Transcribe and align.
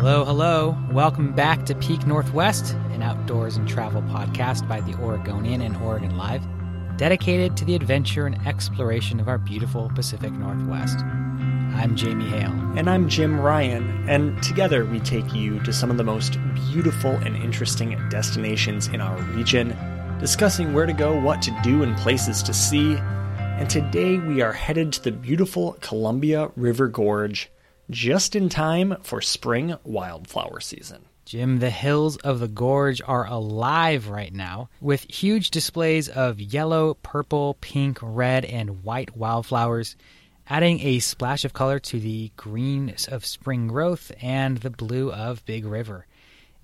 Hello, 0.00 0.24
hello. 0.24 0.78
Welcome 0.90 1.34
back 1.34 1.66
to 1.66 1.74
Peak 1.74 2.06
Northwest, 2.06 2.72
an 2.92 3.02
outdoors 3.02 3.58
and 3.58 3.68
travel 3.68 4.00
podcast 4.00 4.66
by 4.66 4.80
the 4.80 4.94
Oregonian 4.94 5.60
and 5.60 5.76
Oregon 5.76 6.16
Live, 6.16 6.42
dedicated 6.96 7.54
to 7.58 7.66
the 7.66 7.74
adventure 7.74 8.24
and 8.24 8.34
exploration 8.46 9.20
of 9.20 9.28
our 9.28 9.36
beautiful 9.36 9.92
Pacific 9.94 10.32
Northwest. 10.32 11.00
I'm 11.00 11.94
Jamie 11.96 12.30
Hale. 12.30 12.50
And 12.78 12.88
I'm 12.88 13.10
Jim 13.10 13.38
Ryan, 13.38 14.08
and 14.08 14.42
together 14.42 14.86
we 14.86 15.00
take 15.00 15.34
you 15.34 15.60
to 15.64 15.72
some 15.72 15.90
of 15.90 15.98
the 15.98 16.02
most 16.02 16.38
beautiful 16.70 17.10
and 17.10 17.36
interesting 17.36 18.02
destinations 18.08 18.86
in 18.88 19.02
our 19.02 19.20
region, 19.34 19.76
discussing 20.18 20.72
where 20.72 20.86
to 20.86 20.94
go, 20.94 21.20
what 21.20 21.42
to 21.42 21.54
do, 21.62 21.82
and 21.82 21.94
places 21.98 22.42
to 22.44 22.54
see. 22.54 22.96
And 22.96 23.68
today 23.68 24.16
we 24.16 24.40
are 24.40 24.54
headed 24.54 24.94
to 24.94 25.04
the 25.04 25.12
beautiful 25.12 25.76
Columbia 25.82 26.50
River 26.56 26.88
Gorge 26.88 27.50
just 27.90 28.34
in 28.36 28.48
time 28.48 28.96
for 29.02 29.20
spring 29.20 29.74
wildflower 29.84 30.60
season. 30.60 31.04
Jim, 31.24 31.58
the 31.60 31.70
hills 31.70 32.16
of 32.16 32.40
the 32.40 32.48
gorge 32.48 33.00
are 33.06 33.26
alive 33.26 34.08
right 34.08 34.32
now 34.32 34.68
with 34.80 35.08
huge 35.08 35.50
displays 35.50 36.08
of 36.08 36.40
yellow, 36.40 36.94
purple, 36.94 37.56
pink, 37.60 37.98
red, 38.02 38.44
and 38.44 38.82
white 38.82 39.16
wildflowers, 39.16 39.94
adding 40.48 40.80
a 40.80 40.98
splash 40.98 41.44
of 41.44 41.52
color 41.52 41.78
to 41.78 42.00
the 42.00 42.32
green 42.36 42.92
of 43.08 43.24
spring 43.24 43.68
growth 43.68 44.10
and 44.20 44.58
the 44.58 44.70
blue 44.70 45.12
of 45.12 45.44
Big 45.44 45.64
River. 45.64 46.06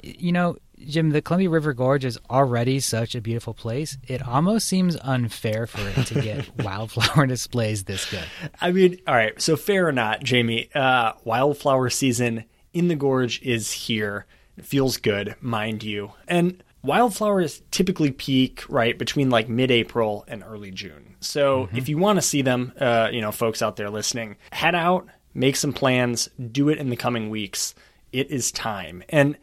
You 0.03 0.33
know, 0.33 0.57
Jim, 0.85 1.11
the 1.11 1.23
Columbia 1.23 1.51
River 1.51 1.73
Gorge 1.73 2.05
is 2.05 2.19
already 2.31 2.81
such 2.81 3.15
a 3.15 3.21
beautiful 3.21 3.55
place. 3.55 3.97
It 4.07 4.27
almost 4.27 4.69
seems 4.69 4.97
unfair 5.03 5.67
for 5.67 5.81
it 5.89 6.07
to 6.07 6.21
get 6.21 6.59
wildflower 6.65 7.27
displays 7.27 7.85
this 7.85 8.09
good. 8.11 8.25
I 8.61 8.73
mean, 8.73 8.99
all 9.07 9.15
right, 9.15 9.41
so 9.41 9.57
fair 9.57 9.89
or 9.89 9.93
not, 9.93 10.23
Jamie, 10.23 10.69
uh, 10.75 11.13
wildflower 11.25 11.91
season 11.91 12.45
in 12.73 12.89
the 12.89 12.97
gorge 12.97 13.41
is 13.43 13.73
here. 13.73 14.27
It 14.57 14.65
feels 14.65 14.97
good, 14.97 15.35
mind 15.41 15.83
you. 15.83 16.13
And 16.29 16.63
wildflowers 16.83 17.63
typically 17.71 18.13
peak 18.13 18.65
right 18.69 18.99
between 18.99 19.31
like 19.31 19.49
mid-April 19.49 20.25
and 20.29 20.43
early 20.45 20.71
June. 20.71 21.17
So 21.21 21.67
mm-hmm. 21.67 21.77
if 21.77 21.89
you 21.89 21.99
want 21.99 22.19
to 22.19 22.23
see 22.23 22.43
them, 22.43 22.73
uh, 22.81 23.09
you 23.13 23.21
know, 23.21 23.33
folks 23.33 23.63
out 23.63 23.77
there 23.77 23.91
listening, 23.91 24.37
head 24.53 24.75
out, 24.75 25.07
make 25.35 25.57
some 25.57 25.73
plans, 25.73 26.29
do 26.53 26.69
it 26.69 26.79
in 26.79 26.91
the 26.91 26.97
coming 26.97 27.31
weeks. 27.31 27.75
It 28.13 28.31
is 28.31 28.53
time. 28.53 29.03
And 29.09 29.37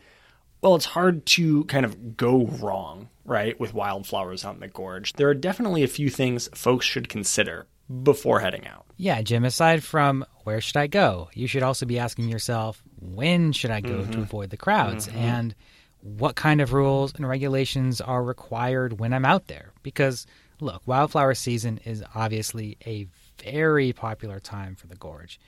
well, 0.64 0.76
it's 0.76 0.86
hard 0.86 1.26
to 1.26 1.66
kind 1.66 1.86
of 1.86 2.16
go 2.16 2.46
wrong, 2.46 3.10
right, 3.26 3.60
with 3.60 3.74
wildflowers 3.74 4.46
out 4.46 4.56
in 4.56 4.62
the 4.62 4.70
gorge. 4.70 5.14
There 5.14 5.28
are 5.28 5.34
definitely 5.34 5.84
a 5.84 5.88
few 5.88 6.10
things 6.10 6.50
folks 6.54 6.86
should 6.86 7.10
consider 7.10 7.68
before 8.04 8.40
heading 8.40 8.66
out. 8.66 8.86
Yeah, 8.96 9.22
Jim, 9.22 9.44
aside 9.44 9.84
from 9.84 10.26
where 10.46 10.62
should 10.62 10.78
I 10.78 10.88
go, 10.88 11.30
you 11.34 11.48
should 11.48 11.64
also 11.64 11.86
be 11.86 12.00
asking 12.00 12.30
yourself, 12.30 12.82
when 13.02 13.52
should 13.52 13.72
I 13.72 13.82
go 13.82 14.00
mm-hmm. 14.00 14.12
to 14.12 14.22
avoid 14.22 14.52
the 14.52 14.58
crowds? 14.58 15.08
Mm-hmm. 15.08 15.18
And 15.18 15.56
what 16.00 16.38
kind 16.38 16.62
of 16.62 16.72
rules 16.72 17.14
and 17.14 17.28
regulations 17.28 18.00
are 18.00 18.24
required 18.24 19.00
when 19.00 19.14
I'm 19.14 19.26
out 19.26 19.48
there? 19.48 19.74
Because, 19.84 20.26
look, 20.62 20.82
wildflower 20.86 21.34
season 21.34 21.80
is 21.84 22.04
obviously 22.16 22.78
a 22.86 23.08
very 23.44 23.92
popular 23.92 24.40
time 24.40 24.76
for 24.76 24.88
the 24.88 24.96
gorge, 24.96 25.42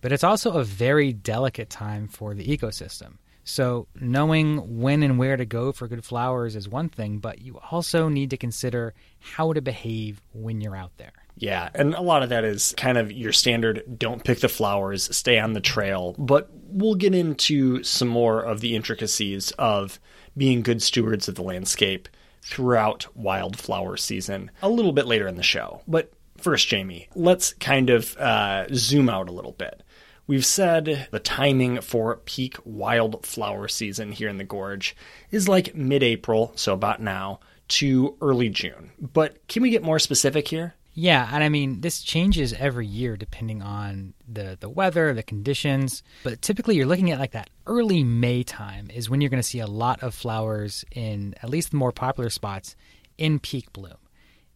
but 0.00 0.12
it's 0.12 0.24
also 0.24 0.52
a 0.52 0.64
very 0.64 1.12
delicate 1.12 1.70
time 1.70 2.06
for 2.06 2.34
the 2.34 2.46
ecosystem. 2.46 3.14
So, 3.50 3.88
knowing 4.00 4.78
when 4.80 5.02
and 5.02 5.18
where 5.18 5.36
to 5.36 5.44
go 5.44 5.72
for 5.72 5.88
good 5.88 6.04
flowers 6.04 6.54
is 6.54 6.68
one 6.68 6.88
thing, 6.88 7.18
but 7.18 7.40
you 7.40 7.58
also 7.72 8.08
need 8.08 8.30
to 8.30 8.36
consider 8.36 8.94
how 9.18 9.52
to 9.52 9.60
behave 9.60 10.22
when 10.32 10.60
you're 10.60 10.76
out 10.76 10.92
there. 10.98 11.12
Yeah, 11.36 11.68
and 11.74 11.94
a 11.94 12.00
lot 12.00 12.22
of 12.22 12.28
that 12.28 12.44
is 12.44 12.74
kind 12.76 12.96
of 12.96 13.10
your 13.10 13.32
standard 13.32 13.98
don't 13.98 14.22
pick 14.22 14.38
the 14.38 14.48
flowers, 14.48 15.14
stay 15.16 15.36
on 15.40 15.54
the 15.54 15.60
trail, 15.60 16.14
but 16.16 16.48
we'll 16.68 16.94
get 16.94 17.12
into 17.12 17.82
some 17.82 18.06
more 18.06 18.40
of 18.40 18.60
the 18.60 18.76
intricacies 18.76 19.50
of 19.52 19.98
being 20.36 20.62
good 20.62 20.80
stewards 20.80 21.26
of 21.26 21.34
the 21.34 21.42
landscape 21.42 22.08
throughout 22.42 23.08
wildflower 23.16 23.96
season 23.96 24.52
a 24.62 24.68
little 24.68 24.92
bit 24.92 25.06
later 25.06 25.26
in 25.26 25.34
the 25.34 25.42
show. 25.42 25.82
But 25.88 26.12
first, 26.36 26.68
Jamie, 26.68 27.08
let's 27.16 27.54
kind 27.54 27.90
of 27.90 28.16
uh, 28.16 28.66
zoom 28.72 29.08
out 29.08 29.28
a 29.28 29.32
little 29.32 29.52
bit. 29.52 29.82
We've 30.26 30.46
said 30.46 31.08
the 31.10 31.18
timing 31.18 31.80
for 31.80 32.16
peak 32.24 32.56
wildflower 32.64 33.68
season 33.68 34.12
here 34.12 34.28
in 34.28 34.38
the 34.38 34.44
gorge 34.44 34.94
is 35.30 35.48
like 35.48 35.74
mid 35.74 36.02
April, 36.02 36.52
so 36.54 36.72
about 36.72 37.00
now, 37.00 37.40
to 37.68 38.16
early 38.20 38.48
June. 38.48 38.90
But 39.00 39.46
can 39.48 39.62
we 39.62 39.70
get 39.70 39.82
more 39.82 39.98
specific 39.98 40.48
here? 40.48 40.74
Yeah, 40.92 41.28
and 41.32 41.42
I 41.42 41.48
mean 41.48 41.80
this 41.80 42.02
changes 42.02 42.52
every 42.52 42.86
year 42.86 43.16
depending 43.16 43.62
on 43.62 44.14
the 44.28 44.56
the 44.58 44.68
weather, 44.68 45.14
the 45.14 45.22
conditions, 45.22 46.02
but 46.24 46.42
typically 46.42 46.76
you're 46.76 46.86
looking 46.86 47.10
at 47.10 47.20
like 47.20 47.32
that 47.32 47.50
early 47.66 48.02
May 48.02 48.42
time 48.42 48.90
is 48.92 49.08
when 49.08 49.20
you're 49.20 49.30
going 49.30 49.42
to 49.42 49.48
see 49.48 49.60
a 49.60 49.66
lot 49.66 50.02
of 50.02 50.14
flowers 50.14 50.84
in 50.90 51.34
at 51.42 51.48
least 51.48 51.70
the 51.70 51.76
more 51.76 51.92
popular 51.92 52.28
spots 52.28 52.74
in 53.18 53.38
peak 53.38 53.72
bloom. 53.72 53.96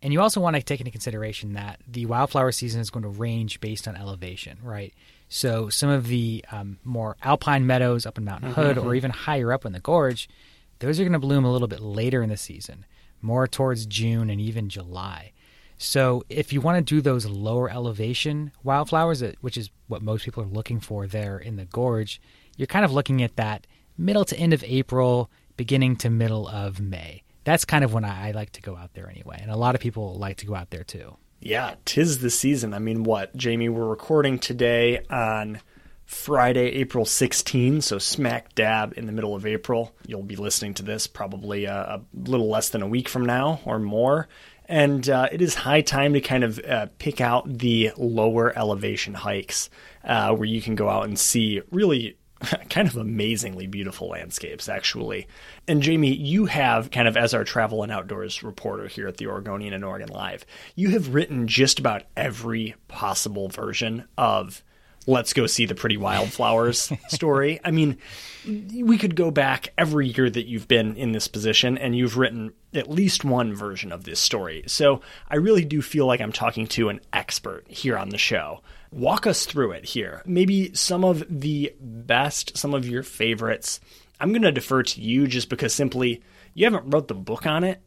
And 0.03 0.13
you 0.13 0.21
also 0.21 0.41
want 0.41 0.57
to 0.57 0.63
take 0.63 0.81
into 0.81 0.91
consideration 0.91 1.55
that 1.55 1.81
the 1.89 2.05
wildflower 2.05 2.53
season 2.53 2.81
is 2.81 2.91
going 2.91 3.05
to 3.05 3.09
range 3.09 3.61
based 3.61 3.89
on 3.89 3.97
elevation, 3.97 4.59
right? 4.63 4.93
So 5.29 5.69
some 5.69 5.89
of 5.89 6.07
the 6.07 6.45
um, 6.53 6.79
more 6.85 7.17
alpine 7.23 7.67
meadows 7.67 8.07
up 8.07 8.19
in 8.19 8.25
Mountain 8.25 8.51
mm-hmm, 8.51 8.61
Hood 8.61 8.77
mm-hmm. 8.77 8.87
or 8.87 8.95
even 8.95 9.11
higher 9.11 9.53
up 9.53 9.65
in 9.65 9.73
the 9.73 9.81
gorge, 9.81 10.29
those 10.79 11.01
are 11.01 11.05
going 11.05 11.13
to 11.13 11.19
bloom 11.19 11.45
a 11.45 11.53
little 11.53 11.69
bit 11.69 11.81
later 11.81 12.23
in 12.23 12.31
the 12.31 12.37
season, 12.37 12.85
more 13.21 13.47
towards 13.47 13.87
June 13.87 14.31
and 14.31 14.41
even 14.41 14.69
July. 14.69 15.33
So 15.77 16.25
if 16.29 16.53
you 16.53 16.61
want 16.61 16.87
to 16.87 16.95
do 16.95 17.01
those 17.01 17.27
lower 17.27 17.71
elevation 17.71 18.53
wildflowers, 18.63 19.23
which 19.41 19.57
is 19.57 19.71
what 19.89 20.03
most 20.03 20.25
people 20.25 20.43
are 20.43 20.47
looking 20.47 20.81
for 20.81 21.07
there 21.07 21.39
in 21.39 21.57
the 21.57 21.65
gorge, 21.65 22.21
you're 22.57 22.67
kind 22.67 22.85
of 22.85 22.93
looking 22.93 23.23
at 23.23 23.37
that 23.37 23.67
middle 23.99 24.25
to 24.27 24.37
end 24.37 24.53
of 24.53 24.63
April, 24.65 25.31
beginning 25.57 25.97
to 25.97 26.11
middle 26.11 26.49
of 26.49 26.81
May. 26.81 27.23
That's 27.45 27.65
kind 27.65 27.85
of 27.85 27.93
when 27.93 28.05
I 28.05 28.31
like 28.31 28.53
to 28.53 28.63
go 28.63 28.77
out 28.77 28.95
there 28.95 29.11
anyway, 29.11 29.39
and 29.43 29.51
a 29.51 29.57
lot 29.57 29.75
of 29.75 29.81
people 29.81 30.15
like 30.15 30.39
to 30.39 30.47
go 30.47 30.55
out 30.55 30.71
there 30.71 30.85
too. 30.85 31.17
Yeah, 31.45 31.75
tis 31.85 32.21
the 32.21 32.31
season. 32.31 32.73
I 32.73 32.79
mean, 32.79 33.05
what, 33.05 33.37
Jamie? 33.37 33.69
We're 33.69 33.85
recording 33.85 34.39
today 34.39 35.05
on 35.11 35.61
Friday, 36.07 36.69
April 36.69 37.05
16, 37.05 37.83
so 37.83 37.99
smack 37.99 38.55
dab 38.55 38.95
in 38.97 39.05
the 39.05 39.13
middle 39.13 39.35
of 39.35 39.45
April. 39.45 39.95
You'll 40.07 40.23
be 40.23 40.37
listening 40.37 40.73
to 40.73 40.83
this 40.83 41.07
probably 41.07 41.67
a, 41.67 41.75
a 41.75 42.03
little 42.15 42.49
less 42.49 42.71
than 42.71 42.81
a 42.81 42.87
week 42.87 43.11
from 43.11 43.27
now 43.27 43.61
or 43.67 43.79
more. 43.79 44.27
And 44.71 45.07
uh, 45.07 45.29
it 45.31 45.43
is 45.43 45.55
high 45.55 45.83
time 45.83 46.15
to 46.15 46.23
kind 46.23 46.45
of 46.45 46.59
uh, 46.61 46.87
pick 46.99 47.21
out 47.21 47.59
the 47.59 47.93
lower 47.99 48.59
elevation 48.59 49.13
hikes 49.13 49.69
uh, 50.03 50.35
where 50.35 50.49
you 50.49 50.63
can 50.63 50.77
go 50.77 50.89
out 50.89 51.05
and 51.05 51.19
see 51.19 51.61
really 51.71 52.17
kind 52.71 52.89
of 52.89 52.97
amazingly 52.97 53.67
beautiful 53.67 54.09
landscapes, 54.09 54.69
actually. 54.69 55.27
And 55.67 55.83
Jamie, 55.83 56.15
you 56.15 56.47
have 56.47 56.91
kind 56.91 57.09
of 57.09 57.17
as 57.17 57.35
our 57.35 57.45
travel 57.45 57.83
and 57.83 57.93
outdoors 57.93 58.43
reporter 58.43 58.89
here 58.89 59.09
at 59.09 59.17
the 59.17 59.27
Oregonian 59.27 59.73
and 59.73 59.85
Oregon 59.85 60.09
Live, 60.09 60.45
you 60.75 60.91
have 60.91 61.15
written 61.15 61.47
just 61.47 61.79
about 61.79 62.03
every 62.17 62.75
possible 62.89 63.49
version 63.49 64.07
of 64.19 64.63
let's 65.07 65.33
go 65.33 65.47
see 65.47 65.67
the 65.67 65.75
pretty 65.75 65.97
wildflowers 65.97 66.93
story. 67.09 67.61
I 67.65 67.71
mean, 67.71 67.99
we 68.47 68.99
could 68.99 69.17
go 69.17 69.31
back 69.31 69.69
every 69.77 70.09
year 70.09 70.31
that 70.31 70.47
you've 70.47 70.69
been 70.69 70.97
in 70.97 71.13
this 71.13 71.29
position 71.29 71.77
and 71.79 71.97
you've 71.97 72.17
written 72.17 72.53
at 72.73 72.91
least 72.91 73.25
one 73.25 73.55
version 73.55 73.93
of 73.93 74.05
this 74.05 74.21
story. 74.21 74.65
So 74.67 75.03
I 75.29 75.37
really 75.37 75.65
do 75.65 75.83
feel 75.83 76.07
like 76.07 76.21
I'm 76.21 76.33
talking 76.33 76.67
to 76.69 76.89
an 76.89 77.01
expert 77.13 77.67
here 77.69 77.99
on 77.99 78.11
the 78.11 78.19
show. 78.19 78.61
Walk 78.95 79.27
us 79.27 79.45
through 79.45 79.73
it 79.73 79.85
here. 79.85 80.23
Maybe 80.25 80.73
some 80.75 81.05
of 81.05 81.25
the 81.29 81.75
best, 81.81 82.57
some 82.57 82.75
of 82.75 82.89
your 82.89 83.03
favorites. 83.03 83.81
I'm 84.21 84.31
going 84.31 84.43
to 84.43 84.53
defer 84.53 84.83
to 84.83 85.01
you 85.01 85.27
just 85.27 85.49
because 85.49 85.75
simply 85.75 86.23
you 86.55 86.65
haven't 86.65 86.91
wrote 86.91 87.09
the 87.09 87.15
book 87.15 87.47
on 87.47 87.65
it. 87.65 87.81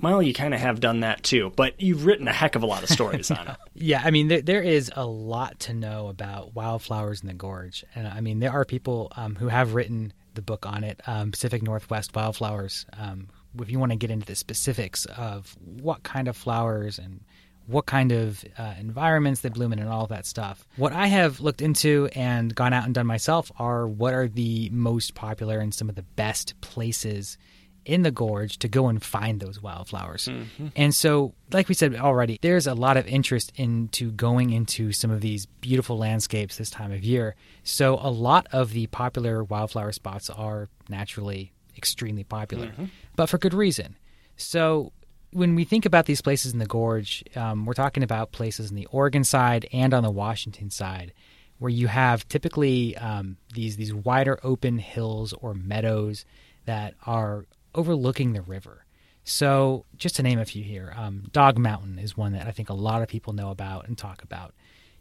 Well, 0.00 0.22
you 0.22 0.32
kind 0.32 0.54
of 0.54 0.60
have 0.60 0.78
done 0.78 1.00
that 1.00 1.24
too, 1.24 1.52
but 1.56 1.80
you've 1.80 2.06
written 2.06 2.28
a 2.28 2.32
heck 2.32 2.54
of 2.54 2.62
a 2.62 2.66
lot 2.66 2.84
of 2.84 2.88
stories 2.88 3.30
on 3.30 3.48
it. 3.48 3.56
Yeah, 3.80 4.02
I 4.04 4.10
mean, 4.10 4.26
there, 4.26 4.42
there 4.42 4.62
is 4.62 4.90
a 4.96 5.06
lot 5.06 5.60
to 5.60 5.72
know 5.72 6.08
about 6.08 6.52
wildflowers 6.52 7.20
in 7.20 7.28
the 7.28 7.34
gorge. 7.34 7.84
And 7.94 8.08
I 8.08 8.20
mean, 8.20 8.40
there 8.40 8.50
are 8.50 8.64
people 8.64 9.12
um, 9.16 9.36
who 9.36 9.46
have 9.46 9.74
written 9.74 10.12
the 10.34 10.42
book 10.42 10.66
on 10.66 10.82
it, 10.82 11.00
um, 11.06 11.30
Pacific 11.30 11.62
Northwest 11.62 12.14
Wildflowers. 12.14 12.86
Um, 12.98 13.28
if 13.60 13.70
you 13.70 13.78
want 13.78 13.92
to 13.92 13.96
get 13.96 14.10
into 14.10 14.26
the 14.26 14.34
specifics 14.34 15.04
of 15.06 15.56
what 15.60 16.02
kind 16.02 16.26
of 16.26 16.36
flowers 16.36 16.98
and 16.98 17.20
what 17.68 17.84
kind 17.86 18.12
of 18.12 18.42
uh, 18.56 18.74
environments 18.80 19.42
they 19.42 19.50
bloom 19.50 19.72
in 19.72 19.78
and 19.78 19.88
all 19.88 20.06
that 20.06 20.24
stuff. 20.24 20.66
What 20.76 20.92
I 20.92 21.06
have 21.06 21.40
looked 21.40 21.60
into 21.60 22.08
and 22.14 22.54
gone 22.54 22.72
out 22.72 22.84
and 22.84 22.94
done 22.94 23.06
myself 23.06 23.52
are 23.58 23.86
what 23.86 24.14
are 24.14 24.26
the 24.26 24.70
most 24.70 25.14
popular 25.14 25.58
and 25.58 25.72
some 25.72 25.88
of 25.90 25.94
the 25.94 26.02
best 26.02 26.58
places 26.62 27.36
in 27.84 28.02
the 28.02 28.10
gorge 28.10 28.58
to 28.58 28.68
go 28.68 28.88
and 28.88 29.02
find 29.02 29.40
those 29.40 29.62
wildflowers. 29.62 30.28
Mm-hmm. 30.28 30.68
And 30.76 30.94
so, 30.94 31.34
like 31.52 31.68
we 31.68 31.74
said 31.74 31.94
already, 31.96 32.38
there's 32.42 32.66
a 32.66 32.74
lot 32.74 32.96
of 32.96 33.06
interest 33.06 33.52
into 33.56 34.10
going 34.12 34.50
into 34.50 34.92
some 34.92 35.10
of 35.10 35.20
these 35.20 35.46
beautiful 35.46 35.96
landscapes 35.96 36.56
this 36.56 36.70
time 36.70 36.92
of 36.92 37.02
year. 37.02 37.34
So, 37.64 37.98
a 38.00 38.10
lot 38.10 38.46
of 38.52 38.72
the 38.72 38.86
popular 38.88 39.42
wildflower 39.42 39.92
spots 39.92 40.28
are 40.28 40.68
naturally 40.88 41.52
extremely 41.76 42.24
popular, 42.24 42.66
mm-hmm. 42.66 42.86
but 43.16 43.28
for 43.28 43.38
good 43.38 43.54
reason. 43.54 43.96
So, 44.36 44.92
when 45.30 45.54
we 45.54 45.64
think 45.64 45.84
about 45.84 46.06
these 46.06 46.22
places 46.22 46.52
in 46.52 46.58
the 46.58 46.66
gorge, 46.66 47.22
um, 47.36 47.66
we're 47.66 47.74
talking 47.74 48.02
about 48.02 48.32
places 48.32 48.70
in 48.70 48.76
the 48.76 48.86
Oregon 48.86 49.24
side 49.24 49.68
and 49.72 49.92
on 49.92 50.02
the 50.02 50.10
Washington 50.10 50.70
side, 50.70 51.12
where 51.58 51.70
you 51.70 51.88
have 51.88 52.26
typically 52.28 52.96
um, 52.96 53.36
these 53.54 53.76
these 53.76 53.92
wider 53.92 54.38
open 54.42 54.78
hills 54.78 55.32
or 55.34 55.54
meadows 55.54 56.24
that 56.64 56.94
are 57.06 57.46
overlooking 57.74 58.32
the 58.32 58.42
river. 58.42 58.84
So, 59.24 59.84
just 59.96 60.16
to 60.16 60.22
name 60.22 60.38
a 60.38 60.46
few 60.46 60.64
here, 60.64 60.94
um, 60.96 61.24
Dog 61.32 61.58
Mountain 61.58 61.98
is 61.98 62.16
one 62.16 62.32
that 62.32 62.46
I 62.46 62.50
think 62.50 62.70
a 62.70 62.74
lot 62.74 63.02
of 63.02 63.08
people 63.08 63.34
know 63.34 63.50
about 63.50 63.86
and 63.86 63.98
talk 63.98 64.22
about. 64.22 64.54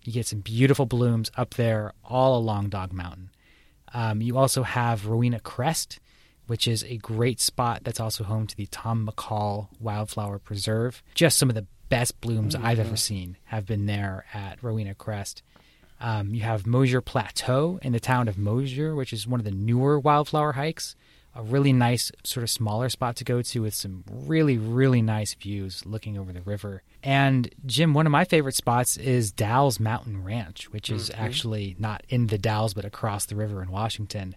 You 0.03 0.12
get 0.12 0.25
some 0.25 0.39
beautiful 0.39 0.85
blooms 0.85 1.31
up 1.38 1.53
there 1.53 1.94
all 2.03 2.38
along 2.38 2.69
Dog 2.69 2.91
Mountain. 2.91 3.29
Um, 3.94 4.21
you 4.21 4.38
also 4.38 4.63
have 4.63 5.06
Rowena 5.06 5.39
Crest, 5.39 6.00
which 6.48 6.68
is 6.68 6.84
a 6.86 6.98
great 6.98 7.40
spot 7.40 7.82
that's 7.84 8.00
also 8.00 8.24
home 8.24 8.48
to 8.48 8.56
the 8.56 8.68
Tom 8.68 9.08
McCall 9.08 9.68
Wildflower 9.80 10.40
Preserve. 10.40 11.04
Just 11.14 11.38
some 11.38 11.50
of 11.50 11.56
the 11.56 11.68
best 11.90 12.20
blooms 12.20 12.56
mm-hmm. 12.56 12.66
I've 12.66 12.80
ever 12.80 12.98
seen 12.98 13.38
have 13.46 13.66
been 13.66 13.86
there 13.86 14.26
at 14.34 14.62
Rowena 14.62 14.96
Crest. 14.96 15.44
Um, 16.00 16.34
you 16.34 16.42
have 16.42 16.68
Mosier 16.68 17.02
Plateau 17.02 17.80
in 17.82 17.92
the 17.92 18.00
town 18.00 18.28
of 18.28 18.38
Mosier, 18.38 18.96
which 18.96 19.14
is 19.14 19.28
one 19.28 19.40
of 19.40 19.46
the 19.46 19.52
newer 19.52 20.00
wildflower 20.00 20.54
hikes 20.54 20.96
a 21.38 21.44
really 21.44 21.72
nice 21.72 22.12
sort 22.24 22.44
of 22.44 22.50
smaller 22.50 22.90
spot 22.90 23.16
to 23.16 23.24
go 23.24 23.42
to 23.44 23.62
with 23.62 23.74
some 23.74 24.04
really 24.10 24.58
really 24.58 25.04
nice 25.04 25.36
views 25.36 25.86
looking 25.86 26.18
over 26.18 26.34
the 26.34 26.42
river. 26.42 26.82
And 27.04 27.54
Jim, 27.66 27.94
one 27.94 28.08
of 28.08 28.12
my 28.12 28.26
favorite 28.26 28.56
spots 28.56 28.98
is 28.98 29.32
Dalles 29.32 29.80
Mountain 29.80 30.24
Ranch, 30.24 30.72
which 30.72 30.90
is 30.90 31.10
mm-hmm. 31.10 31.22
actually 31.22 31.76
not 31.78 32.04
in 32.10 32.28
the 32.28 32.40
Dalles 32.40 32.74
but 32.74 32.86
across 32.86 33.26
the 33.28 33.36
river 33.36 33.62
in 33.62 33.70
Washington. 33.70 34.36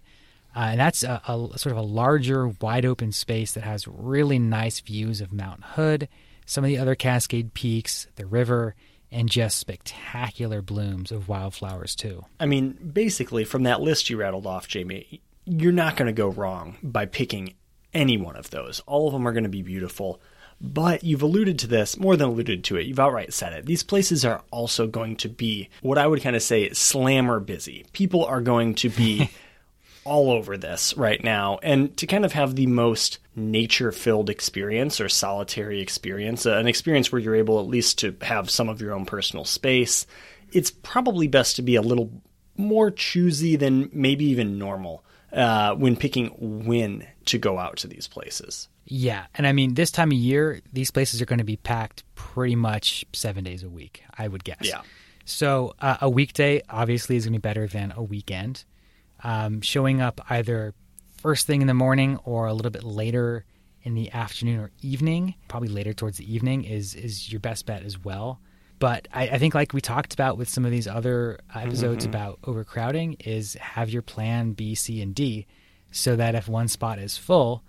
Uh, 0.55 0.69
and 0.71 0.79
that's 0.79 1.03
a, 1.03 1.21
a, 1.27 1.57
sort 1.57 1.71
of 1.71 1.77
a 1.77 1.81
larger, 1.81 2.49
wide 2.59 2.85
open 2.85 3.11
space 3.11 3.53
that 3.53 3.63
has 3.63 3.87
really 3.87 4.39
nice 4.39 4.79
views 4.79 5.21
of 5.21 5.31
Mount 5.31 5.63
Hood, 5.63 6.09
some 6.45 6.63
of 6.63 6.67
the 6.67 6.77
other 6.77 6.95
Cascade 6.95 7.53
peaks, 7.53 8.07
the 8.15 8.25
river, 8.25 8.75
and 9.11 9.29
just 9.29 9.57
spectacular 9.57 10.61
blooms 10.61 11.11
of 11.11 11.27
wildflowers 11.27 11.95
too. 11.95 12.25
I 12.39 12.45
mean, 12.45 12.77
basically, 12.93 13.43
from 13.43 13.63
that 13.63 13.81
list 13.81 14.09
you 14.09 14.17
rattled 14.17 14.47
off, 14.47 14.67
Jamie, 14.67 15.21
you're 15.45 15.71
not 15.71 15.95
going 15.95 16.07
to 16.07 16.13
go 16.13 16.27
wrong 16.27 16.77
by 16.81 17.05
picking 17.05 17.55
any 17.93 18.17
one 18.17 18.35
of 18.35 18.49
those. 18.51 18.81
All 18.87 19.07
of 19.07 19.13
them 19.13 19.27
are 19.27 19.33
going 19.33 19.43
to 19.43 19.49
be 19.49 19.61
beautiful. 19.61 20.21
But 20.63 21.03
you've 21.03 21.23
alluded 21.23 21.57
to 21.59 21.67
this, 21.67 21.97
more 21.97 22.15
than 22.15 22.29
alluded 22.29 22.63
to 22.65 22.77
it, 22.77 22.85
you've 22.85 22.99
outright 22.99 23.33
said 23.33 23.51
it. 23.53 23.65
These 23.65 23.81
places 23.81 24.23
are 24.23 24.43
also 24.51 24.85
going 24.85 25.15
to 25.17 25.29
be 25.29 25.69
what 25.81 25.97
I 25.97 26.05
would 26.05 26.21
kind 26.21 26.35
of 26.35 26.43
say 26.43 26.69
slammer 26.69 27.39
busy. 27.39 27.85
People 27.93 28.23
are 28.25 28.41
going 28.41 28.75
to 28.75 28.89
be 28.89 29.31
all 30.03 30.31
over 30.31 30.57
this 30.57 30.95
right 30.97 31.23
now. 31.23 31.59
And 31.61 31.95
to 31.97 32.07
kind 32.07 32.25
of 32.25 32.33
have 32.33 32.55
the 32.55 32.67
most 32.67 33.19
nature 33.35 33.91
filled 33.91 34.29
experience 34.29 34.99
or 34.99 35.09
solitary 35.09 35.81
experience, 35.81 36.45
an 36.45 36.67
experience 36.67 37.11
where 37.11 37.19
you're 37.19 37.35
able 37.35 37.59
at 37.59 37.67
least 37.67 37.99
to 37.99 38.15
have 38.21 38.49
some 38.49 38.69
of 38.69 38.81
your 38.81 38.93
own 38.93 39.05
personal 39.05 39.45
space, 39.45 40.07
it's 40.51 40.71
probably 40.71 41.27
best 41.27 41.55
to 41.57 41.61
be 41.61 41.75
a 41.75 41.81
little 41.81 42.11
more 42.57 42.91
choosy 42.91 43.55
than 43.55 43.89
maybe 43.93 44.25
even 44.25 44.57
normal 44.57 45.03
uh, 45.31 45.73
when 45.75 45.95
picking 45.95 46.65
when 46.65 47.07
to 47.25 47.37
go 47.37 47.57
out 47.57 47.77
to 47.77 47.87
these 47.87 48.07
places. 48.07 48.67
Yeah, 48.85 49.25
and 49.35 49.47
I 49.47 49.53
mean 49.53 49.75
this 49.75 49.91
time 49.91 50.11
of 50.11 50.17
year, 50.17 50.61
these 50.73 50.91
places 50.91 51.21
are 51.21 51.25
going 51.25 51.39
to 51.39 51.45
be 51.45 51.55
packed 51.55 52.03
pretty 52.15 52.55
much 52.55 53.05
seven 53.13 53.43
days 53.43 53.63
a 53.63 53.69
week. 53.69 54.03
I 54.17 54.27
would 54.27 54.43
guess. 54.43 54.57
Yeah. 54.61 54.81
So 55.23 55.73
uh, 55.79 55.97
a 56.01 56.09
weekday 56.09 56.61
obviously 56.69 57.15
is 57.15 57.25
going 57.25 57.33
to 57.33 57.39
be 57.39 57.41
better 57.41 57.67
than 57.67 57.93
a 57.95 58.03
weekend. 58.03 58.65
Um, 59.23 59.61
showing 59.61 60.01
up 60.01 60.19
either 60.29 60.73
first 61.17 61.45
thing 61.45 61.61
in 61.61 61.67
the 61.67 61.73
morning 61.73 62.17
or 62.23 62.47
a 62.47 62.53
little 62.53 62.71
bit 62.71 62.83
later 62.83 63.45
in 63.83 63.93
the 63.93 64.11
afternoon 64.11 64.59
or 64.59 64.71
evening, 64.81 65.35
probably 65.47 65.69
later 65.69 65.93
towards 65.93 66.17
the 66.17 66.33
evening, 66.33 66.63
is 66.63 66.95
is 66.95 67.31
your 67.31 67.39
best 67.39 67.65
bet 67.65 67.83
as 67.83 68.03
well. 68.03 68.39
But 68.79 69.07
I, 69.13 69.27
I, 69.29 69.37
think, 69.37 69.53
like 69.53 69.73
we 69.73 69.81
talked 69.81 70.13
about 70.13 70.39
with 70.39 70.49
some 70.49 70.65
of 70.65 70.71
these 70.71 70.87
other 70.87 71.39
episodes 71.53 72.03
mm-hmm. 72.03 72.15
about 72.15 72.39
overcrowding, 72.45 73.17
is 73.19 73.53
have 73.53 73.91
your 73.91 74.01
plan 74.01 74.53
B, 74.53 74.73
C, 74.73 75.01
and 75.03 75.13
D 75.13 75.45
so 75.91 76.15
that 76.15 76.33
if 76.33 76.47
one 76.47 76.67
spot 76.67 76.97
is 76.97 77.15
full, 77.15 77.63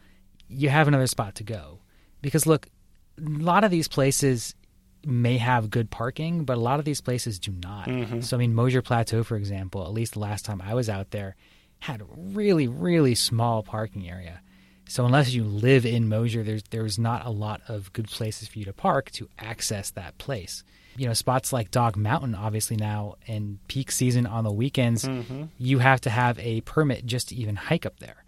you 0.48 0.70
have 0.70 0.88
another 0.88 1.06
spot 1.06 1.34
to 1.34 1.44
go. 1.44 1.80
Because 2.22 2.46
look, 2.46 2.68
a 3.18 3.28
lot 3.28 3.62
of 3.62 3.70
these 3.70 3.88
places 3.88 4.54
may 5.04 5.38
have 5.38 5.70
good 5.70 5.90
parking, 5.90 6.44
but 6.44 6.56
a 6.56 6.60
lot 6.60 6.78
of 6.78 6.84
these 6.84 7.00
places 7.00 7.38
do 7.38 7.52
not. 7.52 7.88
Mm-hmm. 7.88 8.20
So, 8.20 8.36
I 8.36 8.38
mean, 8.38 8.54
Mosier 8.54 8.82
Plateau, 8.82 9.22
for 9.22 9.36
example, 9.36 9.84
at 9.84 9.92
least 9.92 10.14
the 10.14 10.20
last 10.20 10.44
time 10.44 10.62
I 10.62 10.74
was 10.74 10.88
out 10.88 11.10
there, 11.10 11.36
had 11.80 12.02
really, 12.16 12.68
really 12.68 13.14
small 13.14 13.62
parking 13.62 14.08
area. 14.08 14.40
So 14.86 15.04
unless 15.04 15.32
you 15.32 15.44
live 15.44 15.86
in 15.86 16.08
Mosier, 16.08 16.42
there's 16.42 16.62
there's 16.70 16.98
not 16.98 17.24
a 17.24 17.30
lot 17.30 17.62
of 17.68 17.92
good 17.92 18.08
places 18.08 18.48
for 18.48 18.58
you 18.58 18.64
to 18.66 18.72
park 18.72 19.10
to 19.12 19.28
access 19.38 19.90
that 19.90 20.18
place 20.18 20.64
you 20.96 21.06
know 21.06 21.14
spots 21.14 21.52
like 21.52 21.70
Dog 21.70 21.96
Mountain, 21.96 22.34
obviously 22.34 22.76
now 22.76 23.16
in 23.26 23.58
peak 23.68 23.90
season 23.90 24.26
on 24.26 24.44
the 24.44 24.52
weekends, 24.52 25.04
mm-hmm. 25.04 25.44
you 25.58 25.78
have 25.78 26.00
to 26.02 26.10
have 26.10 26.38
a 26.38 26.60
permit 26.62 27.06
just 27.06 27.30
to 27.30 27.34
even 27.34 27.56
hike 27.56 27.86
up 27.86 27.98
there, 27.98 28.24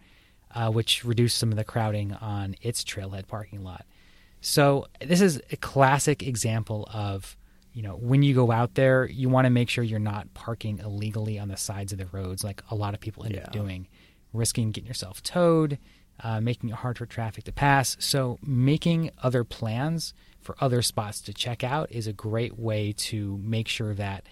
uh, 0.55 0.71
which 0.71 1.05
reduced 1.05 1.39
some 1.39 1.51
of 1.51 1.57
the 1.57 1.65
crowding 1.65 2.13
on 2.15 2.55
its 2.63 2.83
trailhead 2.83 3.27
parking 3.27 3.63
lot. 3.63 3.85
So 4.45 4.87
this 5.01 5.23
is 5.23 5.41
a 5.51 5.57
classic 5.57 6.23
example 6.23 6.87
of 6.93 7.35
you 7.73 7.83
know 7.83 7.95
when 7.95 8.23
you 8.23 8.35
go 8.35 8.53
out 8.53 8.75
there, 8.75 9.07
you 9.07 9.31
want 9.31 9.47
to 9.47 9.51
make 9.51 9.71
sure 9.71 9.83
you're 9.83 9.99
not 9.99 10.33
parking 10.35 10.81
illegally 10.81 11.39
on 11.39 11.49
the 11.49 11.57
sides 11.57 11.93
of 11.93 11.99
the 11.99 12.07
roads, 12.07 12.45
like 12.45 12.63
a 12.71 12.75
lot 12.75 12.93
of 12.93 13.01
people 13.01 13.25
end 13.25 13.35
yeah. 13.35 13.45
up 13.45 13.53
doing, 13.53 13.89
risking 14.35 14.71
getting 14.71 14.87
yourself 14.87 15.23
towed. 15.23 15.79
Uh, 16.23 16.41
making 16.41 16.69
it 16.69 16.77
hard 16.77 16.97
for 16.97 17.07
traffic 17.07 17.43
to 17.43 17.51
pass. 17.51 17.97
So, 17.99 18.39
making 18.41 19.11
other 19.25 19.43
plans 19.43 20.15
for 20.41 20.55
other 20.61 20.81
spots 20.81 21.21
to 21.23 21.35
check 21.35 21.65
out 21.65 21.91
is 21.91 22.07
a 22.07 22.13
great 22.13 22.57
way 22.57 22.93
to 22.93 23.37
make 23.43 23.67
sure 23.67 23.95
that 23.95 24.25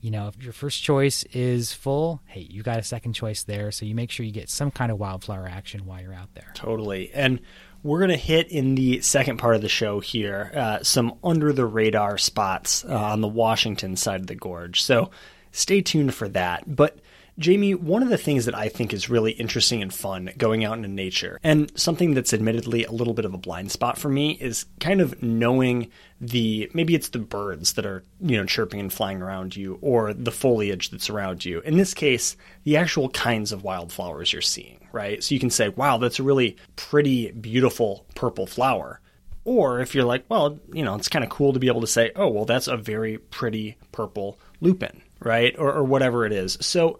you 0.00 0.10
know 0.10 0.28
if 0.28 0.42
your 0.42 0.52
first 0.52 0.82
choice 0.82 1.24
is 1.32 1.72
full 1.72 2.20
hey 2.26 2.46
you 2.50 2.62
got 2.62 2.78
a 2.78 2.82
second 2.82 3.12
choice 3.12 3.44
there 3.44 3.70
so 3.70 3.84
you 3.84 3.94
make 3.94 4.10
sure 4.10 4.24
you 4.24 4.32
get 4.32 4.48
some 4.48 4.70
kind 4.70 4.90
of 4.90 4.98
wildflower 4.98 5.46
action 5.48 5.86
while 5.86 6.00
you're 6.00 6.14
out 6.14 6.32
there 6.34 6.50
totally 6.54 7.10
and 7.12 7.40
we're 7.82 7.98
going 7.98 8.10
to 8.10 8.16
hit 8.16 8.50
in 8.50 8.74
the 8.74 9.00
second 9.00 9.38
part 9.38 9.54
of 9.54 9.62
the 9.62 9.68
show 9.68 10.00
here 10.00 10.52
uh, 10.54 10.82
some 10.82 11.14
under 11.22 11.52
the 11.52 11.66
radar 11.66 12.18
spots 12.18 12.84
uh, 12.84 12.88
on 12.88 13.20
the 13.20 13.28
washington 13.28 13.96
side 13.96 14.20
of 14.20 14.26
the 14.26 14.34
gorge. 14.34 14.82
So 14.82 15.10
stay 15.52 15.80
tuned 15.80 16.14
for 16.14 16.28
that. 16.28 16.64
But 16.66 16.98
Jamie, 17.38 17.74
one 17.74 18.02
of 18.02 18.08
the 18.08 18.18
things 18.18 18.46
that 18.46 18.54
I 18.56 18.68
think 18.68 18.92
is 18.92 19.08
really 19.08 19.30
interesting 19.30 19.80
and 19.80 19.94
fun 19.94 20.30
going 20.36 20.64
out 20.64 20.76
into 20.76 20.88
nature, 20.88 21.38
and 21.44 21.70
something 21.78 22.14
that's 22.14 22.34
admittedly 22.34 22.84
a 22.84 22.90
little 22.90 23.14
bit 23.14 23.24
of 23.24 23.32
a 23.32 23.38
blind 23.38 23.70
spot 23.70 23.96
for 23.96 24.08
me, 24.08 24.32
is 24.32 24.66
kind 24.80 25.00
of 25.00 25.22
knowing 25.22 25.90
the 26.20 26.68
maybe 26.74 26.96
it's 26.96 27.10
the 27.10 27.20
birds 27.20 27.74
that 27.74 27.86
are, 27.86 28.02
you 28.20 28.36
know, 28.36 28.44
chirping 28.44 28.80
and 28.80 28.92
flying 28.92 29.22
around 29.22 29.54
you, 29.54 29.78
or 29.80 30.12
the 30.12 30.32
foliage 30.32 30.90
that's 30.90 31.08
around 31.10 31.44
you. 31.44 31.60
In 31.60 31.78
this 31.78 31.94
case, 31.94 32.36
the 32.64 32.76
actual 32.76 33.08
kinds 33.10 33.52
of 33.52 33.62
wildflowers 33.62 34.32
you're 34.32 34.42
seeing, 34.42 34.88
right? 34.90 35.22
So 35.22 35.34
you 35.34 35.40
can 35.40 35.50
say, 35.50 35.68
wow, 35.68 35.98
that's 35.98 36.18
a 36.18 36.24
really 36.24 36.56
pretty, 36.74 37.30
beautiful 37.30 38.04
purple 38.16 38.46
flower. 38.48 39.00
Or 39.44 39.80
if 39.80 39.94
you're 39.94 40.04
like, 40.04 40.24
well, 40.28 40.58
you 40.72 40.84
know, 40.84 40.96
it's 40.96 41.08
kind 41.08 41.24
of 41.24 41.30
cool 41.30 41.52
to 41.52 41.60
be 41.60 41.68
able 41.68 41.80
to 41.82 41.86
say, 41.86 42.10
oh, 42.16 42.28
well, 42.28 42.44
that's 42.44 42.66
a 42.66 42.76
very 42.76 43.18
pretty 43.18 43.78
purple 43.92 44.38
lupin, 44.60 45.00
right? 45.20 45.54
Or, 45.56 45.72
or 45.72 45.84
whatever 45.84 46.26
it 46.26 46.32
is. 46.32 46.58
So, 46.60 46.98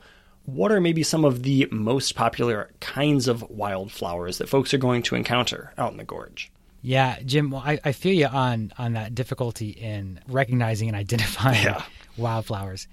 what 0.48 0.72
are 0.72 0.80
maybe 0.80 1.02
some 1.02 1.24
of 1.26 1.42
the 1.42 1.68
most 1.70 2.14
popular 2.14 2.70
kinds 2.80 3.28
of 3.28 3.42
wildflowers 3.50 4.38
that 4.38 4.48
folks 4.48 4.72
are 4.72 4.78
going 4.78 5.02
to 5.02 5.14
encounter 5.14 5.72
out 5.76 5.92
in 5.92 5.98
the 5.98 6.04
gorge? 6.04 6.50
Yeah, 6.80 7.18
Jim, 7.24 7.50
well, 7.50 7.62
I, 7.64 7.78
I 7.84 7.92
feel 7.92 8.14
you 8.14 8.26
on 8.26 8.72
on 8.78 8.94
that 8.94 9.14
difficulty 9.14 9.70
in 9.70 10.20
recognizing 10.28 10.88
and 10.88 10.96
identifying 10.96 11.64
yeah. 11.64 11.82
wildflowers. 12.16 12.88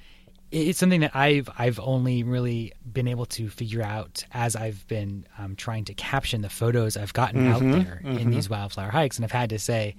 it's 0.52 0.80
something 0.80 1.02
that 1.02 1.16
I've 1.16 1.48
I've 1.58 1.80
only 1.80 2.24
really 2.24 2.74
been 2.92 3.08
able 3.08 3.26
to 3.28 3.48
figure 3.50 3.82
out 3.84 4.26
as 4.34 4.56
I've 4.56 4.86
been 4.88 5.26
um, 5.38 5.56
trying 5.56 5.86
to 5.86 5.94
caption 5.94 6.42
the 6.42 6.50
photos 6.50 6.98
I've 6.98 7.14
gotten 7.14 7.46
Mm-hmm, 7.46 7.74
out 7.74 7.84
there 7.84 8.02
in 8.04 8.32
these 8.32 8.50
wildflower 8.50 8.90
hikes, 8.90 9.18
and 9.18 9.24
I've 9.24 9.32
had 9.32 9.52
to 9.52 9.60
say, 9.60 9.96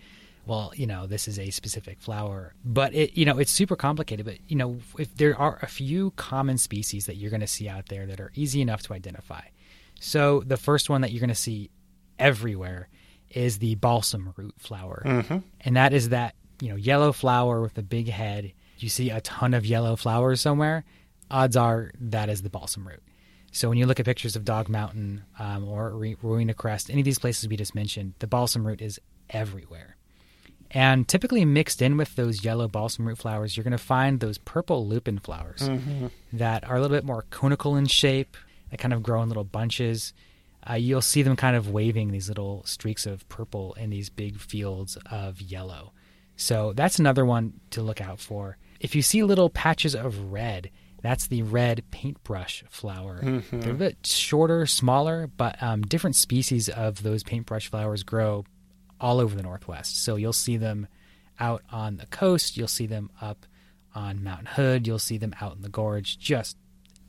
well, 0.47 0.73
you 0.77 0.87
know, 0.87 1.07
this 1.07 1.27
is 1.27 1.39
a 1.39 1.51
specific 1.51 2.01
flower, 2.01 2.55
but 2.65 2.95
it 2.95 3.17
you 3.17 3.25
know 3.25 3.39
it's 3.39 3.51
super 3.51 3.77
complicated. 3.77 4.25
But 4.25 4.39
you 4.49 4.57
know, 4.57 4.79
if 4.99 5.15
there 5.17 5.37
are 5.37 5.59
a 5.61 5.67
few 5.67 6.13
common 6.13 6.57
species 6.59 7.07
that 7.07 7.17
you're 7.17 7.31
going 7.31 7.41
to 7.41 7.47
see 7.47 7.69
out 7.69 7.87
there 7.87 8.07
that 8.07 8.21
are 8.21 8.31
easy 8.35 8.61
enough 8.61 8.83
to 8.83 8.95
identify, 8.95 9.43
so 10.01 10.43
the 10.47 10.57
first 10.57 10.89
one 10.89 11.01
that 11.01 11.11
you're 11.13 11.21
going 11.21 11.29
to 11.29 11.35
see 11.35 11.71
everywhere 12.19 12.89
is 13.31 13.59
the 13.59 13.75
balsam 13.75 14.33
root 14.37 14.55
flower, 14.59 15.03
and 15.61 15.77
that 15.77 15.93
is 15.93 16.11
that 16.11 16.35
you 16.61 16.69
know 16.69 16.77
yellow 16.77 17.13
flower 17.13 17.61
with 17.61 17.77
a 17.77 17.83
big 17.83 18.09
head. 18.09 18.53
You 18.79 18.89
see 18.89 19.11
a 19.11 19.21
ton 19.21 19.53
of 19.53 19.67
yellow 19.67 19.97
flowers 19.97 20.41
somewhere. 20.41 20.85
Odds 21.29 21.57
are 21.57 21.91
that 22.01 22.29
is 22.29 22.43
the 22.43 22.51
balsam 22.51 22.87
root. 22.87 23.03
So 23.51 23.69
when 23.69 23.79
you 23.79 23.87
look 23.87 23.99
at 23.99 24.05
pictures 24.05 24.37
of 24.37 24.45
Dog 24.45 24.69
Mountain 24.69 25.25
um, 25.39 25.67
or 25.67 25.91
Rowena 26.23 26.53
Crest, 26.53 26.91
any 26.91 27.01
of 27.01 27.05
these 27.07 27.19
places 27.19 27.49
we 27.49 27.57
just 27.57 27.75
mentioned, 27.75 28.13
the 28.19 28.27
balsam 28.27 28.67
root 28.67 28.83
is 28.83 29.01
everywhere. 29.31 29.97
And 30.71 31.07
typically 31.07 31.45
mixed 31.45 31.81
in 31.81 31.97
with 31.97 32.17
those 32.17 32.45
yellow 32.45 32.69
balsam 32.69 33.07
root 33.07 33.19
flowers, 33.19 33.57
you're 33.57 33.65
going 33.65 33.71
to 33.73 33.79
find 33.79 34.21
those 34.21 34.39
purple 34.39 34.87
lupin 34.87 35.19
flowers 35.19 35.63
that 36.33 36.69
are 36.69 36.77
a 36.77 36.81
little 36.81 36.97
bit 36.97 37.05
more 37.05 37.25
conical 37.31 37.77
in 37.77 37.87
shape, 37.87 38.37
that 38.71 38.79
kind 38.79 38.93
of 38.93 39.03
grow 39.03 39.23
in 39.23 39.29
little 39.29 39.45
bunches. 39.45 40.13
Uh, 40.69 40.75
you'll 40.75 41.01
see 41.01 41.23
them 41.23 41.37
kind 41.37 41.55
of 41.57 41.71
waving 41.71 42.11
these 42.11 42.29
little 42.29 42.65
streaks 42.67 43.07
of 43.07 43.27
purple 43.29 43.75
in 43.75 43.91
these 43.91 44.11
big 44.11 44.41
fields 44.41 44.99
of 45.11 45.41
yellow. 45.41 45.93
So 46.37 46.73
that's 46.75 46.99
another 46.99 47.25
one 47.25 47.55
to 47.71 47.81
look 47.83 48.01
out 48.01 48.19
for. 48.19 48.59
If 48.81 48.95
you 48.95 49.03
see 49.03 49.23
little 49.23 49.49
patches 49.49 49.95
of 49.95 50.33
red, 50.33 50.71
that's 51.01 51.29
the 51.29 51.43
red 51.43 51.85
paintbrush 51.93 52.65
flower. 52.69 53.21
They're 53.53 53.73
a 53.73 53.75
bit 53.77 54.05
shorter, 54.05 54.67
smaller, 54.67 55.29
but 55.37 55.63
um, 55.63 55.83
different 55.83 56.17
species 56.17 56.69
of 56.69 57.03
those 57.05 57.23
paintbrush 57.23 57.71
flowers 57.71 58.03
grow 58.03 58.45
all 59.01 59.21
over 59.21 59.35
the 59.35 59.43
Northwest. 59.43 60.03
So 60.03 60.17
you'll 60.17 60.33
see 60.33 60.57
them 60.57 60.89
out 61.39 61.63
on 61.71 61.97
the 61.97 62.07
coast, 62.07 62.57
you'll 62.57 62.69
see 62.69 62.87
them 62.87 63.11
up 63.21 63.47
on 63.95 64.23
Mount 64.23 64.49
Hood, 64.49 64.87
you'll 64.87 64.99
see 64.99 65.19
them 65.19 65.35
out 65.41 65.57
in 65.57 65.63
the 65.63 65.69
gorge, 65.69 66.19
just 66.19 66.57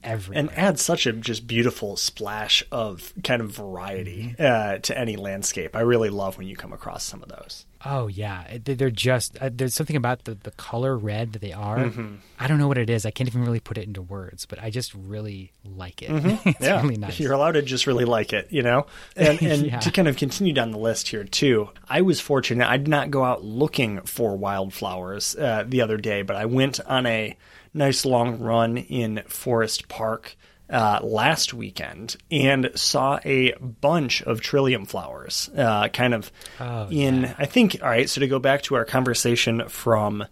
everywhere. 0.08 0.40
and 0.40 0.52
add 0.58 0.80
such 0.80 1.06
a 1.06 1.14
just 1.14 1.46
beautiful 1.48 1.98
splash 1.98 2.64
of 2.72 3.14
kind 3.24 3.42
of 3.42 3.52
variety 3.52 4.36
uh, 4.40 4.78
to 4.80 4.98
any 4.98 5.16
landscape. 5.16 5.76
I 5.76 5.82
really 5.82 6.10
love 6.10 6.38
when 6.38 6.48
you 6.48 6.56
come 6.56 6.74
across 6.74 7.04
some 7.04 7.22
of 7.22 7.30
those. 7.30 7.66
Oh 7.86 8.08
yeah, 8.08 8.58
they- 8.64 8.74
they're 8.74 8.90
just 8.90 9.38
uh, 9.40 9.52
there's 9.54 9.76
something 9.76 9.96
about 9.96 10.24
the 10.24 10.34
the 10.34 10.50
color 10.52 10.98
red 10.98 11.34
that 11.34 11.40
they 11.40 11.54
are. 11.54 11.92
I 12.40 12.48
don't 12.48 12.58
know 12.58 12.68
what 12.68 12.80
it 12.80 12.90
is. 12.90 13.06
I 13.06 13.12
can't 13.12 13.30
even 13.30 13.44
really 13.44 13.60
put 13.60 13.78
it 13.78 13.86
into 13.86 14.02
words, 14.02 14.46
but 14.48 14.62
I 14.62 14.72
just 14.72 14.94
really 14.96 15.52
like 15.64 16.02
it. 16.02 16.10
it's 16.46 16.60
yeah, 16.60 16.82
really 16.82 16.98
nice. 16.98 17.20
You're 17.20 17.34
allowed 17.34 17.52
to 17.52 17.62
just 17.62 17.86
really 17.86 18.04
like 18.06 18.34
it, 18.34 18.48
you 18.52 18.64
know. 18.64 18.88
And, 19.16 19.40
and 19.44 19.66
Yeah. 19.68 19.80
to 19.80 19.92
kind 19.92 20.08
of 20.08 20.18
continue 20.18 20.54
down 20.54 20.72
the 20.72 20.80
list 20.80 21.10
here 21.10 21.24
too, 21.24 21.70
I 21.88 22.02
was 22.02 22.20
fortunate. 22.20 22.68
I 22.68 22.78
did 22.78 22.88
not 22.88 23.12
go 23.12 23.24
out 23.24 23.44
looking 23.44 24.02
for 24.02 24.36
wildflowers 24.36 25.36
uh, 25.36 25.64
the 25.68 25.82
other 25.82 25.98
day, 25.98 26.24
but 26.24 26.36
I 26.36 26.46
went 26.46 26.80
on 26.88 27.06
a 27.06 27.38
nice 27.78 28.04
long 28.06 28.40
run 28.40 28.78
in 28.78 29.24
Forest 29.28 29.88
Park 29.88 30.36
uh, 30.70 31.00
last 31.02 31.54
weekend 31.54 32.18
and 32.30 32.70
saw 32.76 33.20
a 33.24 33.54
bunch 33.54 34.22
of 34.24 34.42
trillium 34.42 34.86
flowers, 34.86 35.50
uh, 35.56 35.88
kind 35.90 36.14
of 36.14 36.32
Oh, 36.60 36.90
in. 36.90 37.34
I 37.38 37.46
think. 37.46 37.78
All 37.82 37.88
right. 37.90 38.10
So 38.10 38.20
to 38.20 38.28
go 38.28 38.40
back 38.40 38.64
to 38.64 38.76
our 38.76 38.84
conversation 38.84 39.70
from 39.70 40.26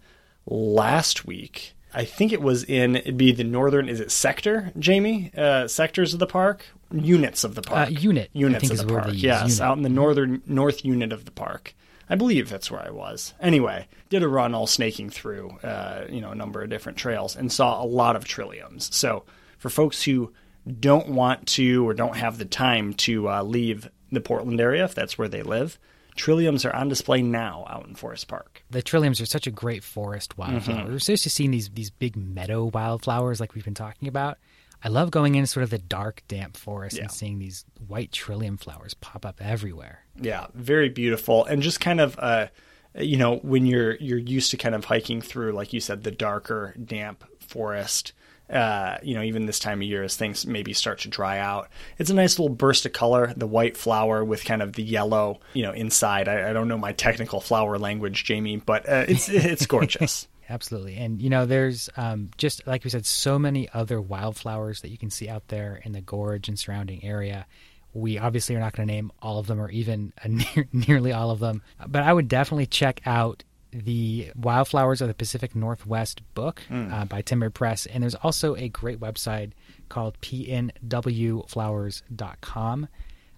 last 0.46 1.26
week. 1.26 1.72
I 1.94 2.04
think 2.04 2.32
it 2.32 2.42
was 2.42 2.62
in 2.64 2.96
it'd 2.96 3.16
be 3.16 3.32
the 3.32 3.44
northern 3.44 3.88
is 3.88 4.00
it 4.00 4.10
sector, 4.10 4.70
Jamie? 4.78 5.32
Uh, 5.36 5.66
sectors 5.66 6.12
of 6.12 6.20
the 6.20 6.26
park? 6.26 6.66
Units 6.92 7.42
of 7.42 7.54
the 7.54 7.62
park. 7.62 7.88
Uh, 7.88 7.90
unit, 7.90 8.30
I 8.34 8.38
Units 8.38 8.60
think 8.60 8.72
of 8.74 8.78
is 8.80 8.86
the 8.86 8.92
park. 8.92 9.06
Yes, 9.12 9.42
unit. 9.42 9.60
out 9.62 9.76
in 9.78 9.82
the 9.82 9.88
northern 9.88 10.42
north 10.46 10.84
unit 10.84 11.12
of 11.12 11.24
the 11.24 11.30
park. 11.30 11.74
I 12.08 12.14
believe 12.14 12.48
that's 12.48 12.70
where 12.70 12.80
I 12.80 12.90
was. 12.90 13.34
Anyway, 13.40 13.88
did 14.08 14.22
a 14.22 14.28
run 14.28 14.54
all 14.54 14.66
snaking 14.66 15.10
through 15.10 15.50
uh, 15.62 16.06
you 16.08 16.20
know, 16.20 16.30
a 16.30 16.36
number 16.36 16.62
of 16.62 16.70
different 16.70 16.98
trails 16.98 17.36
and 17.36 17.50
saw 17.50 17.82
a 17.82 17.86
lot 17.86 18.16
of 18.16 18.24
trilliums. 18.24 18.92
So 18.92 19.24
for 19.58 19.70
folks 19.70 20.02
who 20.02 20.32
don't 20.80 21.08
want 21.10 21.46
to 21.46 21.86
or 21.88 21.94
don't 21.94 22.16
have 22.16 22.38
the 22.38 22.44
time 22.44 22.94
to 22.94 23.28
uh, 23.28 23.42
leave 23.42 23.88
the 24.12 24.20
Portland 24.20 24.60
area, 24.60 24.84
if 24.84 24.94
that's 24.94 25.18
where 25.18 25.28
they 25.28 25.42
live, 25.42 25.78
trilliums 26.16 26.68
are 26.68 26.74
on 26.74 26.88
display 26.88 27.22
now 27.22 27.66
out 27.68 27.86
in 27.86 27.94
Forest 27.94 28.28
Park. 28.28 28.62
the 28.70 28.82
trilliums 28.82 29.20
are 29.20 29.26
such 29.26 29.46
a 29.46 29.50
great 29.50 29.84
forest 29.84 30.38
wildflower. 30.38 30.78
Mm-hmm. 30.82 30.92
We're 30.92 30.98
so 30.98 31.12
used 31.12 31.24
to 31.24 31.30
seeing 31.30 31.50
these 31.50 31.68
these 31.70 31.90
big 31.90 32.16
meadow 32.16 32.64
wildflowers 32.72 33.40
like 33.40 33.54
we've 33.54 33.64
been 33.64 33.74
talking 33.74 34.08
about. 34.08 34.38
I 34.86 34.88
love 34.88 35.10
going 35.10 35.34
in 35.34 35.46
sort 35.46 35.64
of 35.64 35.70
the 35.70 35.78
dark, 35.78 36.22
damp 36.28 36.56
forest 36.56 36.96
Yeah. 36.96 37.02
and 37.02 37.10
seeing 37.10 37.40
these 37.40 37.64
white 37.88 38.12
trillium 38.12 38.56
flowers 38.56 38.94
pop 38.94 39.26
up 39.26 39.40
everywhere. 39.42 40.04
Yeah, 40.20 40.46
very 40.54 40.88
beautiful, 40.88 41.44
and 41.44 41.60
just 41.60 41.80
kind 41.80 42.00
of, 42.00 42.16
uh, 42.20 42.46
you 42.94 43.16
know, 43.16 43.38
when 43.38 43.66
you're 43.66 43.96
you're 43.96 44.16
used 44.16 44.52
to 44.52 44.56
kind 44.56 44.76
of 44.76 44.84
hiking 44.84 45.20
through, 45.20 45.52
like 45.52 45.72
you 45.72 45.80
said, 45.80 46.04
the 46.04 46.12
darker, 46.12 46.72
damp 46.82 47.24
forest. 47.40 48.12
Uh, 48.48 48.96
you 49.02 49.12
know, 49.16 49.22
even 49.22 49.46
this 49.46 49.58
time 49.58 49.80
of 49.82 49.88
year, 49.88 50.04
as 50.04 50.14
things 50.14 50.46
maybe 50.46 50.72
start 50.72 51.00
to 51.00 51.08
dry 51.08 51.36
out, 51.40 51.68
it's 51.98 52.10
a 52.10 52.14
nice 52.14 52.38
little 52.38 52.54
burst 52.54 52.86
of 52.86 52.92
color. 52.92 53.34
The 53.36 53.44
white 53.48 53.76
flower 53.76 54.24
with 54.24 54.44
kind 54.44 54.62
of 54.62 54.74
the 54.74 54.84
yellow, 54.84 55.40
you 55.52 55.64
know, 55.64 55.72
inside. 55.72 56.28
I, 56.28 56.50
I 56.50 56.52
don't 56.52 56.68
know 56.68 56.78
my 56.78 56.92
technical 56.92 57.40
flower 57.40 57.76
language, 57.76 58.22
Jamie, 58.22 58.58
but 58.58 58.88
uh, 58.88 59.04
it's 59.08 59.28
it's 59.28 59.66
gorgeous. 59.66 60.28
Absolutely. 60.48 60.96
And, 60.96 61.20
you 61.20 61.30
know, 61.30 61.46
there's 61.46 61.88
um, 61.96 62.30
just, 62.36 62.66
like 62.66 62.84
we 62.84 62.90
said, 62.90 63.06
so 63.06 63.38
many 63.38 63.68
other 63.72 64.00
wildflowers 64.00 64.82
that 64.82 64.90
you 64.90 64.98
can 64.98 65.10
see 65.10 65.28
out 65.28 65.48
there 65.48 65.80
in 65.84 65.92
the 65.92 66.00
gorge 66.00 66.48
and 66.48 66.58
surrounding 66.58 67.04
area. 67.04 67.46
We 67.92 68.18
obviously 68.18 68.54
are 68.54 68.60
not 68.60 68.74
going 68.74 68.86
to 68.86 68.94
name 68.94 69.10
all 69.22 69.38
of 69.38 69.46
them 69.46 69.60
or 69.60 69.70
even 69.70 70.12
near, 70.26 70.68
nearly 70.72 71.12
all 71.12 71.30
of 71.30 71.40
them, 71.40 71.62
but 71.86 72.02
I 72.02 72.12
would 72.12 72.28
definitely 72.28 72.66
check 72.66 73.00
out 73.06 73.42
the 73.72 74.30
Wildflowers 74.36 75.00
of 75.00 75.08
the 75.08 75.14
Pacific 75.14 75.54
Northwest 75.54 76.22
book 76.34 76.62
uh, 76.92 77.04
by 77.04 77.22
Timber 77.22 77.50
Press. 77.50 77.86
And 77.86 78.02
there's 78.02 78.14
also 78.14 78.56
a 78.56 78.68
great 78.68 79.00
website 79.00 79.52
called 79.88 80.20
pnwflowers.com 80.20 82.88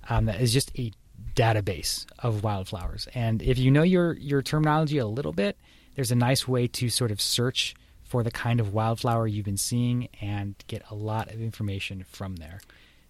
um, 0.08 0.24
that 0.26 0.40
is 0.40 0.52
just 0.52 0.70
a 0.78 0.92
database 1.34 2.06
of 2.20 2.44
wildflowers. 2.44 3.08
And 3.14 3.42
if 3.42 3.58
you 3.58 3.70
know 3.70 3.82
your 3.82 4.14
your 4.14 4.42
terminology 4.42 4.98
a 4.98 5.06
little 5.06 5.32
bit, 5.32 5.56
there's 5.98 6.12
a 6.12 6.14
nice 6.14 6.46
way 6.46 6.68
to 6.68 6.88
sort 6.88 7.10
of 7.10 7.20
search 7.20 7.74
for 8.04 8.22
the 8.22 8.30
kind 8.30 8.60
of 8.60 8.72
wildflower 8.72 9.26
you've 9.26 9.44
been 9.44 9.56
seeing 9.56 10.08
and 10.20 10.54
get 10.68 10.80
a 10.92 10.94
lot 10.94 11.26
of 11.26 11.42
information 11.42 12.04
from 12.08 12.36
there. 12.36 12.60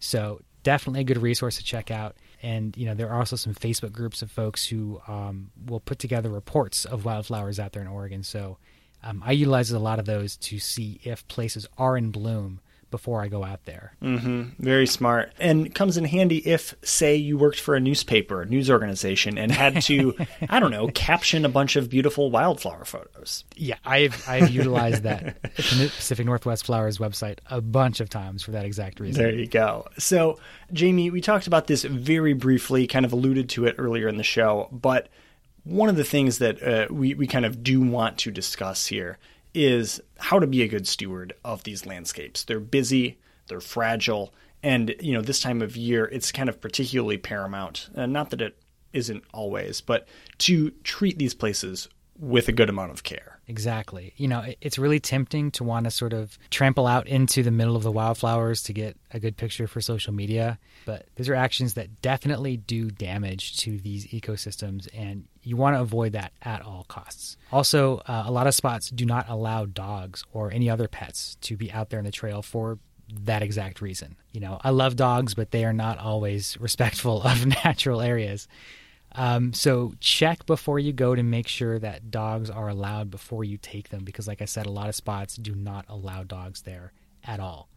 So 0.00 0.40
definitely 0.62 1.02
a 1.02 1.04
good 1.04 1.18
resource 1.18 1.59
to 1.59 1.62
check 1.62 1.90
out. 1.90 2.16
And 2.42 2.75
you 2.78 2.87
know 2.87 2.95
there 2.95 3.11
are 3.11 3.18
also 3.18 3.37
some 3.37 3.52
Facebook 3.52 3.92
groups 3.92 4.23
of 4.23 4.30
folks 4.30 4.64
who 4.64 5.02
um, 5.07 5.50
will 5.66 5.80
put 5.80 5.99
together 5.99 6.30
reports 6.30 6.87
of 6.87 7.04
wildflowers 7.04 7.61
out 7.61 7.75
there 7.75 7.83
in 7.83 7.88
Oregon. 7.88 8.23
So 8.23 8.57
um, 9.04 9.23
I 9.23 9.33
utilize 9.33 9.71
a 9.71 9.78
lot 9.78 9.99
of 9.99 10.07
those 10.07 10.38
to 10.38 10.59
see 10.59 10.99
if 11.04 11.28
places 11.28 11.68
are 11.76 11.95
in 11.95 12.11
bloom 12.11 12.61
before 12.90 13.23
I 13.23 13.28
go 13.28 13.45
out 13.45 13.64
there. 13.64 13.92
Very 14.59 14.87
smart. 14.87 15.33
And 15.38 15.75
comes 15.75 15.97
in 15.97 16.04
handy 16.04 16.38
if, 16.38 16.75
say, 16.83 17.16
you 17.16 17.37
worked 17.37 17.61
for 17.61 17.75
a 17.75 17.80
newspaper, 17.80 18.42
a 18.42 18.47
news 18.47 18.71
organization, 18.71 19.38
and 19.38 19.52
had 19.52 19.83
to, 19.83 20.14
I 20.49 20.61
don't 20.61 20.71
know, 20.71 20.88
caption 20.88 21.45
a 21.45 21.49
bunch 21.49 21.76
of 21.76 21.88
beautiful 21.88 22.30
wildflower 22.30 22.85
photos. 22.85 23.45
Yeah, 23.57 23.76
I've 23.85 24.25
I've 24.28 24.50
utilized 24.50 25.02
that 25.02 25.42
Pacific 25.54 26.26
Northwest 26.26 26.64
Flowers 26.64 26.99
website 26.99 27.38
a 27.50 27.61
bunch 27.61 28.00
of 28.00 28.09
times 28.09 28.42
for 28.42 28.52
that 28.52 28.64
exact 28.64 29.00
reason. 29.00 29.23
There 29.23 29.35
you 29.35 29.47
go. 29.47 29.87
So, 29.99 30.38
Jamie, 30.73 31.11
we 31.11 31.21
talked 31.21 31.47
about 31.47 31.66
this 31.66 31.85
very 31.85 32.33
briefly, 32.33 32.87
kind 32.87 33.04
of 33.04 33.12
alluded 33.12 33.49
to 33.50 33.66
it 33.66 33.76
earlier 33.78 34.09
in 34.09 34.16
the 34.16 34.23
show, 34.23 34.68
but 34.73 35.09
one 35.64 35.88
of 35.88 35.97
the 35.97 36.04
things 36.04 36.38
that 36.38 36.62
uh, 36.62 36.87
we, 36.90 37.14
we 37.14 37.26
kind 37.26 37.45
of 37.45 37.62
do 37.62 37.80
want 37.80 38.18
to 38.18 38.30
discuss 38.30 38.87
here 38.87 39.18
is 39.55 40.00
how 40.19 40.38
to 40.38 40.47
be 40.47 40.62
a 40.62 40.69
good 40.69 40.87
steward 40.87 41.35
of 41.45 41.64
these 41.64 41.87
landscapes. 41.87 42.45
They're 42.45 42.61
busy, 42.61 43.19
they're 43.49 43.61
fragile, 43.61 44.33
and 44.62 44.95
you 45.00 45.12
know 45.12 45.23
this 45.23 45.40
time 45.40 45.62
of 45.62 45.76
year 45.76 46.05
it's 46.07 46.33
kind 46.33 46.49
of 46.49 46.61
particularly 46.61 47.19
paramount. 47.19 47.88
Uh, 47.95 48.07
not 48.07 48.31
that 48.31 48.40
it 48.40 48.57
isn't 48.93 49.25
always, 49.33 49.81
but 49.81 50.09
to 50.38 50.71
treat 50.83 51.19
these 51.19 51.35
places 51.35 51.88
with 52.19 52.49
a 52.49 52.52
good 52.52 52.69
amount 52.69 52.90
of 52.90 53.02
care. 53.05 53.38
Exactly. 53.47 54.12
You 54.17 54.28
know, 54.28 54.45
it's 54.61 54.78
really 54.78 55.00
tempting 55.00 55.50
to 55.52 55.64
want 55.64 55.85
to 55.85 55.90
sort 55.90 56.12
of 56.12 56.38
trample 56.50 56.87
out 56.87 57.07
into 57.07 57.43
the 57.43 57.50
middle 57.50 57.76
of 57.76 57.83
the 57.83 57.93
wildflowers 57.93 58.62
to 58.64 58.75
get 58.75 58.97
a 59.12 59.19
good 59.19 59.38
picture 59.38 59.67
for 59.67 59.81
social 59.81 60.12
media, 60.12 60.59
but 60.85 61.07
these 61.17 61.28
are 61.31 61.35
actions 61.35 61.75
that 61.75 62.02
definitely 62.02 62.59
do 62.59 62.90
damage 62.90 63.57
to 63.59 63.78
these 63.78 64.07
ecosystems, 64.09 64.88
and 64.93 65.25
you 65.49 65.57
want 65.57 65.75
to 65.75 65.81
avoid 65.81 66.12
that 66.12 66.33
at 66.43 66.61
all 66.61 66.85
costs. 66.88 67.38
Also, 67.50 67.99
uh, 68.07 68.25
a 68.26 68.31
lot 68.31 68.47
of 68.47 68.55
spots 68.55 68.90
do 68.90 69.07
not 69.07 69.25
allow 69.31 69.64
dogs 69.64 70.23
or 70.31 70.52
any 70.52 70.69
other 70.69 70.88
pets 70.88 71.38
to 71.40 71.57
be 71.57 71.73
out 71.73 71.88
there 71.88 71.99
in 71.99 72.05
the 72.05 72.12
trail 72.12 72.43
for 72.43 72.78
that 73.23 73.43
exact 73.43 73.81
reason. 73.81 74.17
You 74.33 74.40
know, 74.40 74.61
I 74.62 74.71
love 74.71 74.95
dogs, 74.95 75.33
but 75.33 75.50
they 75.50 75.64
are 75.64 75.73
not 75.73 75.99
always 75.99 76.57
respectful 76.61 77.23
of 77.23 77.47
natural 77.64 78.02
areas. 78.02 78.47
Um, 79.12 79.55
so 79.55 79.95
check 80.00 80.45
before 80.45 80.78
you 80.78 80.93
go 80.93 81.14
to 81.14 81.23
make 81.23 81.49
sure 81.49 81.78
that 81.78 82.11
dogs 82.11 82.50
are 82.50 82.69
allowed 82.69 83.11
before 83.11 83.43
you 83.43 83.57
take 83.57 83.88
them, 83.88 84.05
because 84.05 84.28
like 84.28 84.43
I 84.43 84.45
said, 84.45 84.67
a 84.67 84.71
lot 84.71 84.90
of 84.90 84.95
spots 84.95 85.37
do 85.37 85.55
not 85.55 85.87
allow 85.88 86.25
dogs 86.25 86.61
there 86.61 86.93
at 87.25 87.40
all. 87.40 87.71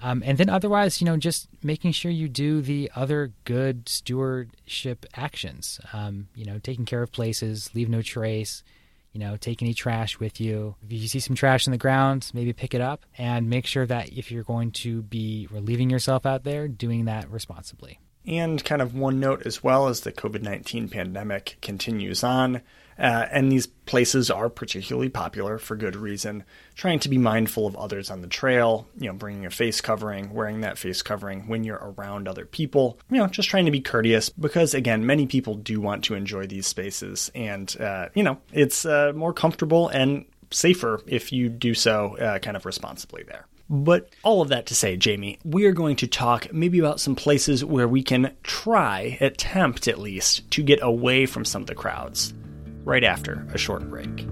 Um, 0.00 0.22
and 0.24 0.38
then 0.38 0.48
otherwise, 0.48 1.00
you 1.00 1.06
know, 1.06 1.16
just 1.16 1.48
making 1.62 1.92
sure 1.92 2.10
you 2.10 2.28
do 2.28 2.60
the 2.60 2.90
other 2.94 3.32
good 3.44 3.88
stewardship 3.88 5.06
actions. 5.14 5.80
Um, 5.92 6.28
you 6.34 6.44
know, 6.44 6.58
taking 6.58 6.84
care 6.84 7.02
of 7.02 7.12
places, 7.12 7.70
leave 7.74 7.88
no 7.88 8.02
trace. 8.02 8.62
You 9.12 9.20
know, 9.20 9.36
take 9.36 9.62
any 9.62 9.74
trash 9.74 10.20
with 10.20 10.40
you. 10.40 10.76
If 10.84 10.92
you 10.92 11.08
see 11.08 11.18
some 11.18 11.34
trash 11.34 11.66
on 11.66 11.72
the 11.72 11.78
ground, 11.78 12.30
maybe 12.34 12.52
pick 12.52 12.74
it 12.74 12.80
up 12.80 13.04
and 13.16 13.48
make 13.48 13.66
sure 13.66 13.86
that 13.86 14.10
if 14.10 14.30
you're 14.30 14.44
going 14.44 14.70
to 14.72 15.02
be 15.02 15.48
relieving 15.50 15.90
yourself 15.90 16.26
out 16.26 16.44
there, 16.44 16.68
doing 16.68 17.06
that 17.06 17.28
responsibly. 17.30 17.98
And 18.26 18.62
kind 18.62 18.82
of 18.82 18.94
one 18.94 19.18
note 19.18 19.46
as 19.46 19.64
well 19.64 19.88
as 19.88 20.00
the 20.00 20.12
COVID 20.12 20.42
19 20.42 20.90
pandemic 20.90 21.56
continues 21.62 22.22
on, 22.22 22.60
uh, 22.98 23.26
and 23.30 23.50
these 23.50 23.66
places 23.66 24.30
are 24.30 24.48
particularly 24.48 25.08
popular 25.08 25.58
for 25.58 25.76
good 25.76 25.94
reason. 25.94 26.44
Trying 26.74 26.98
to 27.00 27.08
be 27.08 27.18
mindful 27.18 27.66
of 27.66 27.76
others 27.76 28.10
on 28.10 28.22
the 28.22 28.28
trail, 28.28 28.86
you 28.98 29.06
know, 29.06 29.14
bringing 29.14 29.46
a 29.46 29.50
face 29.50 29.80
covering, 29.80 30.34
wearing 30.34 30.60
that 30.62 30.78
face 30.78 31.00
covering 31.00 31.46
when 31.46 31.64
you're 31.64 31.94
around 31.96 32.26
other 32.26 32.44
people, 32.44 32.98
you 33.10 33.18
know, 33.18 33.26
just 33.28 33.48
trying 33.48 33.66
to 33.66 33.70
be 33.70 33.80
courteous 33.80 34.30
because, 34.30 34.74
again, 34.74 35.06
many 35.06 35.26
people 35.26 35.54
do 35.54 35.80
want 35.80 36.04
to 36.04 36.14
enjoy 36.14 36.46
these 36.46 36.66
spaces. 36.66 37.30
And, 37.34 37.74
uh, 37.80 38.08
you 38.14 38.22
know, 38.22 38.38
it's 38.52 38.84
uh, 38.84 39.12
more 39.14 39.32
comfortable 39.32 39.88
and 39.88 40.24
safer 40.50 41.00
if 41.06 41.32
you 41.32 41.48
do 41.48 41.74
so 41.74 42.16
uh, 42.18 42.38
kind 42.40 42.56
of 42.56 42.66
responsibly 42.66 43.22
there. 43.22 43.46
But 43.70 44.10
all 44.22 44.40
of 44.40 44.48
that 44.48 44.66
to 44.66 44.74
say, 44.74 44.96
Jamie, 44.96 45.38
we 45.44 45.66
are 45.66 45.72
going 45.72 45.96
to 45.96 46.06
talk 46.06 46.52
maybe 46.52 46.78
about 46.78 47.00
some 47.00 47.14
places 47.14 47.62
where 47.62 47.86
we 47.86 48.02
can 48.02 48.34
try, 48.42 49.18
attempt 49.20 49.88
at 49.88 49.98
least, 49.98 50.50
to 50.52 50.62
get 50.62 50.78
away 50.82 51.26
from 51.26 51.44
some 51.44 51.62
of 51.62 51.68
the 51.68 51.74
crowds 51.74 52.32
right 52.88 53.04
after 53.04 53.46
a 53.52 53.58
short 53.58 53.86
break. 53.90 54.26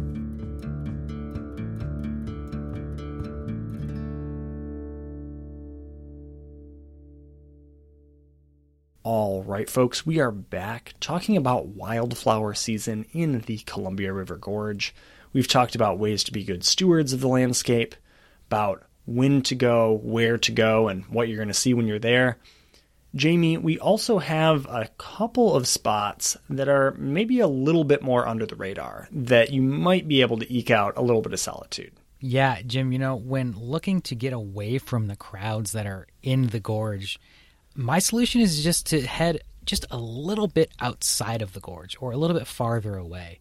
All 9.03 9.43
right, 9.43 9.69
folks, 9.69 10.07
we 10.07 10.21
are 10.21 10.31
back 10.33 10.95
talking 11.01 11.37
about 11.37 11.69
wildflower 11.69 12.55
season 12.55 13.05
in 13.13 13.41
the 13.41 13.59
Columbia 13.59 14.15
River 14.15 14.39
Gorge. 14.39 14.95
We've 15.35 15.47
talked 15.47 15.75
about 15.75 15.99
ways 15.99 16.25
to 16.25 16.33
be 16.33 16.43
good 16.43 16.65
stewards 16.65 17.13
of 17.13 17.21
the 17.21 17.29
landscape, 17.29 17.95
about 18.47 18.85
when 19.05 19.43
to 19.43 19.55
go, 19.55 20.01
where 20.03 20.39
to 20.39 20.51
go, 20.51 20.89
and 20.89 21.05
what 21.05 21.29
you're 21.29 21.37
going 21.37 21.49
to 21.49 21.55
see 21.55 21.75
when 21.75 21.87
you're 21.87 21.99
there. 21.99 22.39
Jamie, 23.17 23.57
we 23.57 23.79
also 23.79 24.19
have 24.19 24.67
a 24.67 24.89
couple 24.99 25.55
of 25.55 25.67
spots 25.67 26.37
that 26.51 26.69
are 26.69 26.93
maybe 26.99 27.41
a 27.41 27.49
little 27.49 27.85
bit 27.85 28.03
more 28.03 28.29
under 28.29 28.45
the 28.45 28.55
radar 28.55 29.09
that 29.11 29.51
you 29.51 29.63
might 29.63 30.07
be 30.07 30.21
able 30.21 30.39
to 30.39 30.53
eke 30.53 30.71
out 30.71 30.97
a 30.97 31.03
little 31.03 31.23
bit 31.23 31.33
of 31.33 31.41
solitude. 31.41 31.93
Yeah, 32.21 32.61
Jim, 32.67 32.93
you 32.93 32.99
know, 32.99 33.17
when 33.17 33.53
looking 33.53 34.01
to 34.03 34.15
get 34.15 34.33
away 34.33 34.79
from 34.79 35.07
the 35.07 35.17
crowds 35.17 35.73
that 35.73 35.87
are 35.87 36.07
in 36.23 36.49
the 36.49 36.61
gorge, 36.61 37.19
my 37.75 37.99
solution 37.99 38.41
is 38.41 38.63
just 38.63 38.87
to 38.87 39.01
head 39.03 39.41
just 39.65 39.87
a 39.91 39.97
little 39.97 40.47
bit 40.47 40.71
outside 40.81 41.43
of 41.43 41.53
the 41.53 41.61
gorge 41.61 41.97
or 42.01 42.13
a 42.13 42.17
little 42.17 42.37
bit 42.37 42.47
farther 42.47 42.97
away. 42.97 43.41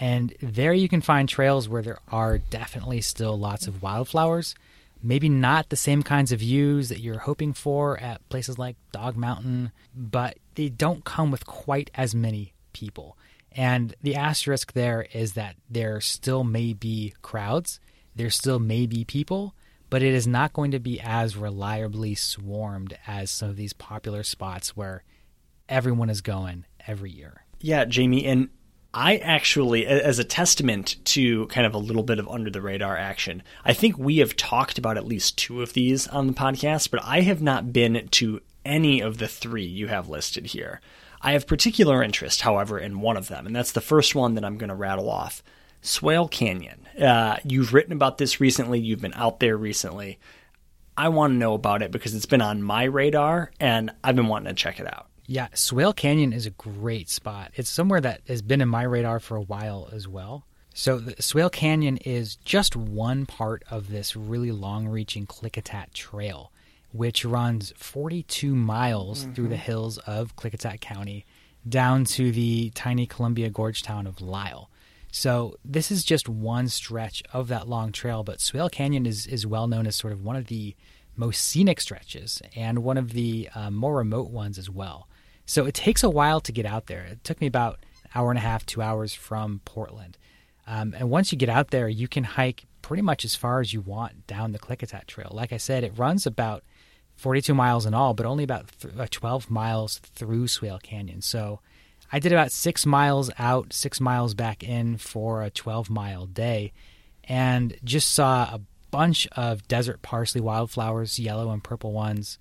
And 0.00 0.34
there 0.40 0.72
you 0.72 0.88
can 0.88 1.00
find 1.00 1.28
trails 1.28 1.68
where 1.68 1.82
there 1.82 1.98
are 2.08 2.38
definitely 2.38 3.00
still 3.00 3.38
lots 3.38 3.66
of 3.66 3.82
wildflowers 3.82 4.54
maybe 5.02 5.28
not 5.28 5.68
the 5.68 5.76
same 5.76 6.02
kinds 6.02 6.32
of 6.32 6.40
views 6.40 6.88
that 6.88 7.00
you're 7.00 7.18
hoping 7.18 7.52
for 7.52 7.98
at 8.00 8.26
places 8.28 8.58
like 8.58 8.76
Dog 8.92 9.16
Mountain, 9.16 9.72
but 9.94 10.38
they 10.54 10.68
don't 10.68 11.04
come 11.04 11.30
with 11.30 11.46
quite 11.46 11.90
as 11.94 12.14
many 12.14 12.54
people. 12.72 13.16
And 13.52 13.94
the 14.02 14.14
asterisk 14.14 14.72
there 14.72 15.06
is 15.12 15.32
that 15.34 15.56
there 15.70 16.00
still 16.00 16.44
may 16.44 16.72
be 16.72 17.14
crowds, 17.22 17.80
there 18.14 18.30
still 18.30 18.58
may 18.58 18.86
be 18.86 19.04
people, 19.04 19.54
but 19.90 20.02
it 20.02 20.12
is 20.12 20.26
not 20.26 20.52
going 20.52 20.70
to 20.72 20.78
be 20.78 21.00
as 21.00 21.36
reliably 21.36 22.14
swarmed 22.14 22.96
as 23.06 23.30
some 23.30 23.48
of 23.48 23.56
these 23.56 23.72
popular 23.72 24.22
spots 24.22 24.76
where 24.76 25.02
everyone 25.68 26.10
is 26.10 26.20
going 26.20 26.66
every 26.86 27.10
year. 27.10 27.44
Yeah, 27.60 27.84
Jamie, 27.84 28.26
and 28.26 28.50
I 28.94 29.16
actually, 29.18 29.86
as 29.86 30.18
a 30.18 30.24
testament 30.24 30.96
to 31.06 31.46
kind 31.48 31.66
of 31.66 31.74
a 31.74 31.78
little 31.78 32.02
bit 32.02 32.18
of 32.18 32.28
under 32.28 32.50
the 32.50 32.62
radar 32.62 32.96
action, 32.96 33.42
I 33.64 33.74
think 33.74 33.98
we 33.98 34.18
have 34.18 34.34
talked 34.34 34.78
about 34.78 34.96
at 34.96 35.06
least 35.06 35.36
two 35.36 35.62
of 35.62 35.74
these 35.74 36.06
on 36.08 36.26
the 36.26 36.32
podcast, 36.32 36.90
but 36.90 37.04
I 37.04 37.20
have 37.20 37.42
not 37.42 37.72
been 37.72 38.08
to 38.12 38.40
any 38.64 39.00
of 39.00 39.18
the 39.18 39.28
three 39.28 39.64
you 39.64 39.88
have 39.88 40.08
listed 40.08 40.46
here. 40.46 40.80
I 41.20 41.32
have 41.32 41.46
particular 41.46 42.02
interest, 42.02 42.42
however, 42.42 42.78
in 42.78 43.00
one 43.00 43.16
of 43.16 43.28
them, 43.28 43.46
and 43.46 43.54
that's 43.54 43.72
the 43.72 43.80
first 43.80 44.14
one 44.14 44.34
that 44.36 44.44
I'm 44.44 44.56
going 44.56 44.68
to 44.68 44.74
rattle 44.74 45.10
off 45.10 45.42
Swale 45.82 46.28
Canyon. 46.28 46.86
Uh, 47.00 47.36
you've 47.44 47.74
written 47.74 47.92
about 47.92 48.18
this 48.18 48.40
recently, 48.40 48.80
you've 48.80 49.00
been 49.00 49.14
out 49.14 49.40
there 49.40 49.56
recently. 49.56 50.18
I 50.96 51.08
want 51.10 51.32
to 51.32 51.36
know 51.36 51.54
about 51.54 51.82
it 51.82 51.92
because 51.92 52.14
it's 52.14 52.26
been 52.26 52.42
on 52.42 52.62
my 52.62 52.84
radar 52.84 53.52
and 53.60 53.92
I've 54.02 54.16
been 54.16 54.28
wanting 54.28 54.48
to 54.48 54.60
check 54.60 54.80
it 54.80 54.86
out. 54.86 55.07
Yeah, 55.30 55.48
Swale 55.52 55.92
Canyon 55.92 56.32
is 56.32 56.46
a 56.46 56.50
great 56.50 57.10
spot. 57.10 57.52
It's 57.54 57.68
somewhere 57.68 58.00
that 58.00 58.22
has 58.28 58.40
been 58.40 58.62
in 58.62 58.68
my 58.70 58.82
radar 58.82 59.20
for 59.20 59.36
a 59.36 59.42
while 59.42 59.90
as 59.92 60.08
well. 60.08 60.46
So, 60.72 60.98
the 60.98 61.22
Swale 61.22 61.50
Canyon 61.50 61.98
is 61.98 62.36
just 62.36 62.74
one 62.74 63.26
part 63.26 63.62
of 63.70 63.90
this 63.90 64.16
really 64.16 64.52
long 64.52 64.88
reaching 64.88 65.26
Klickitat 65.26 65.92
Trail, 65.92 66.50
which 66.92 67.26
runs 67.26 67.74
42 67.76 68.54
miles 68.54 69.24
mm-hmm. 69.24 69.34
through 69.34 69.48
the 69.48 69.58
hills 69.58 69.98
of 69.98 70.34
Klickitat 70.34 70.80
County 70.80 71.26
down 71.68 72.06
to 72.06 72.32
the 72.32 72.70
tiny 72.70 73.04
Columbia 73.04 73.50
Gorge 73.50 73.82
town 73.82 74.06
of 74.06 74.22
Lyle. 74.22 74.70
So, 75.12 75.58
this 75.62 75.90
is 75.90 76.04
just 76.04 76.26
one 76.26 76.68
stretch 76.68 77.22
of 77.34 77.48
that 77.48 77.68
long 77.68 77.92
trail, 77.92 78.24
but 78.24 78.40
Swale 78.40 78.70
Canyon 78.70 79.04
is, 79.04 79.26
is 79.26 79.46
well 79.46 79.66
known 79.66 79.86
as 79.86 79.94
sort 79.94 80.14
of 80.14 80.24
one 80.24 80.36
of 80.36 80.46
the 80.46 80.74
most 81.16 81.42
scenic 81.42 81.82
stretches 81.82 82.40
and 82.56 82.78
one 82.78 82.96
of 82.96 83.12
the 83.12 83.50
uh, 83.54 83.70
more 83.70 83.96
remote 83.96 84.30
ones 84.30 84.56
as 84.56 84.70
well. 84.70 85.06
So 85.48 85.64
it 85.64 85.72
takes 85.72 86.02
a 86.02 86.10
while 86.10 86.40
to 86.42 86.52
get 86.52 86.66
out 86.66 86.88
there. 86.88 87.04
It 87.04 87.24
took 87.24 87.40
me 87.40 87.46
about 87.46 87.78
an 88.04 88.10
hour 88.14 88.30
and 88.30 88.36
a 88.36 88.42
half, 88.42 88.66
two 88.66 88.82
hours 88.82 89.14
from 89.14 89.62
Portland. 89.64 90.18
Um, 90.66 90.94
and 90.94 91.08
once 91.08 91.32
you 91.32 91.38
get 91.38 91.48
out 91.48 91.70
there, 91.70 91.88
you 91.88 92.06
can 92.06 92.22
hike 92.22 92.66
pretty 92.82 93.02
much 93.02 93.24
as 93.24 93.34
far 93.34 93.60
as 93.60 93.72
you 93.72 93.80
want 93.80 94.26
down 94.26 94.52
the 94.52 94.58
Klickitat 94.58 95.06
Trail. 95.06 95.30
Like 95.32 95.50
I 95.50 95.56
said, 95.56 95.84
it 95.84 95.96
runs 95.96 96.26
about 96.26 96.64
42 97.16 97.54
miles 97.54 97.86
in 97.86 97.94
all, 97.94 98.12
but 98.12 98.26
only 98.26 98.44
about 98.44 98.68
th- 98.78 98.94
uh, 98.94 99.06
12 99.10 99.50
miles 99.50 100.00
through 100.00 100.48
Swale 100.48 100.80
Canyon. 100.80 101.22
So 101.22 101.60
I 102.12 102.18
did 102.18 102.32
about 102.32 102.52
six 102.52 102.84
miles 102.84 103.30
out, 103.38 103.72
six 103.72 104.02
miles 104.02 104.34
back 104.34 104.62
in 104.62 104.98
for 104.98 105.42
a 105.42 105.48
12 105.48 105.88
mile 105.88 106.26
day, 106.26 106.74
and 107.24 107.74
just 107.84 108.12
saw 108.12 108.42
a 108.52 108.60
bunch 108.90 109.26
of 109.28 109.66
desert 109.66 110.02
parsley 110.02 110.42
wildflowers, 110.42 111.18
yellow 111.18 111.50
and 111.50 111.64
purple 111.64 111.92
ones, 111.92 112.38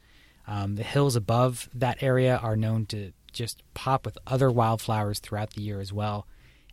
um, 0.47 0.75
the 0.75 0.83
hills 0.83 1.15
above 1.15 1.69
that 1.73 2.01
area 2.01 2.37
are 2.37 2.55
known 2.55 2.85
to 2.87 3.11
just 3.33 3.61
pop 3.73 4.05
with 4.05 4.17
other 4.25 4.49
wildflowers 4.49 5.19
throughout 5.19 5.51
the 5.51 5.61
year 5.61 5.79
as 5.79 5.93
well. 5.93 6.25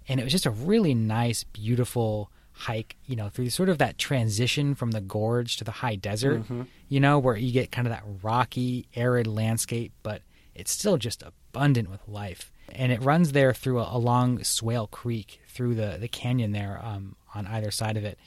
And 0.08 0.20
it 0.20 0.24
was 0.24 0.32
just 0.32 0.46
a 0.46 0.50
really 0.50 0.94
nice, 0.94 1.44
beautiful 1.44 2.30
hike, 2.52 2.96
you 3.06 3.16
know, 3.16 3.28
through 3.28 3.50
sort 3.50 3.68
of 3.68 3.78
that 3.78 3.98
transition 3.98 4.74
from 4.74 4.92
the 4.92 5.00
gorge 5.00 5.56
to 5.56 5.64
the 5.64 5.72
high 5.72 5.96
desert, 5.96 6.42
mm-hmm. 6.42 6.62
you 6.88 7.00
know, 7.00 7.18
where 7.18 7.36
you 7.36 7.52
get 7.52 7.72
kind 7.72 7.86
of 7.86 7.92
that 7.92 8.04
rocky, 8.22 8.86
arid 8.94 9.26
landscape, 9.26 9.92
but 10.02 10.22
it's 10.54 10.70
still 10.70 10.96
just 10.96 11.22
abundant 11.22 11.90
with 11.90 12.06
life. 12.06 12.52
And 12.70 12.92
it 12.92 13.02
runs 13.02 13.32
there 13.32 13.52
through 13.52 13.80
a, 13.80 13.88
along 13.90 14.44
Swale 14.44 14.86
Creek, 14.86 15.40
through 15.48 15.74
the, 15.74 15.98
the 16.00 16.08
canyon 16.08 16.52
there 16.52 16.80
um, 16.82 17.16
on 17.34 17.46
either 17.46 17.70
side 17.70 17.96
of 17.96 18.04
it 18.04 18.18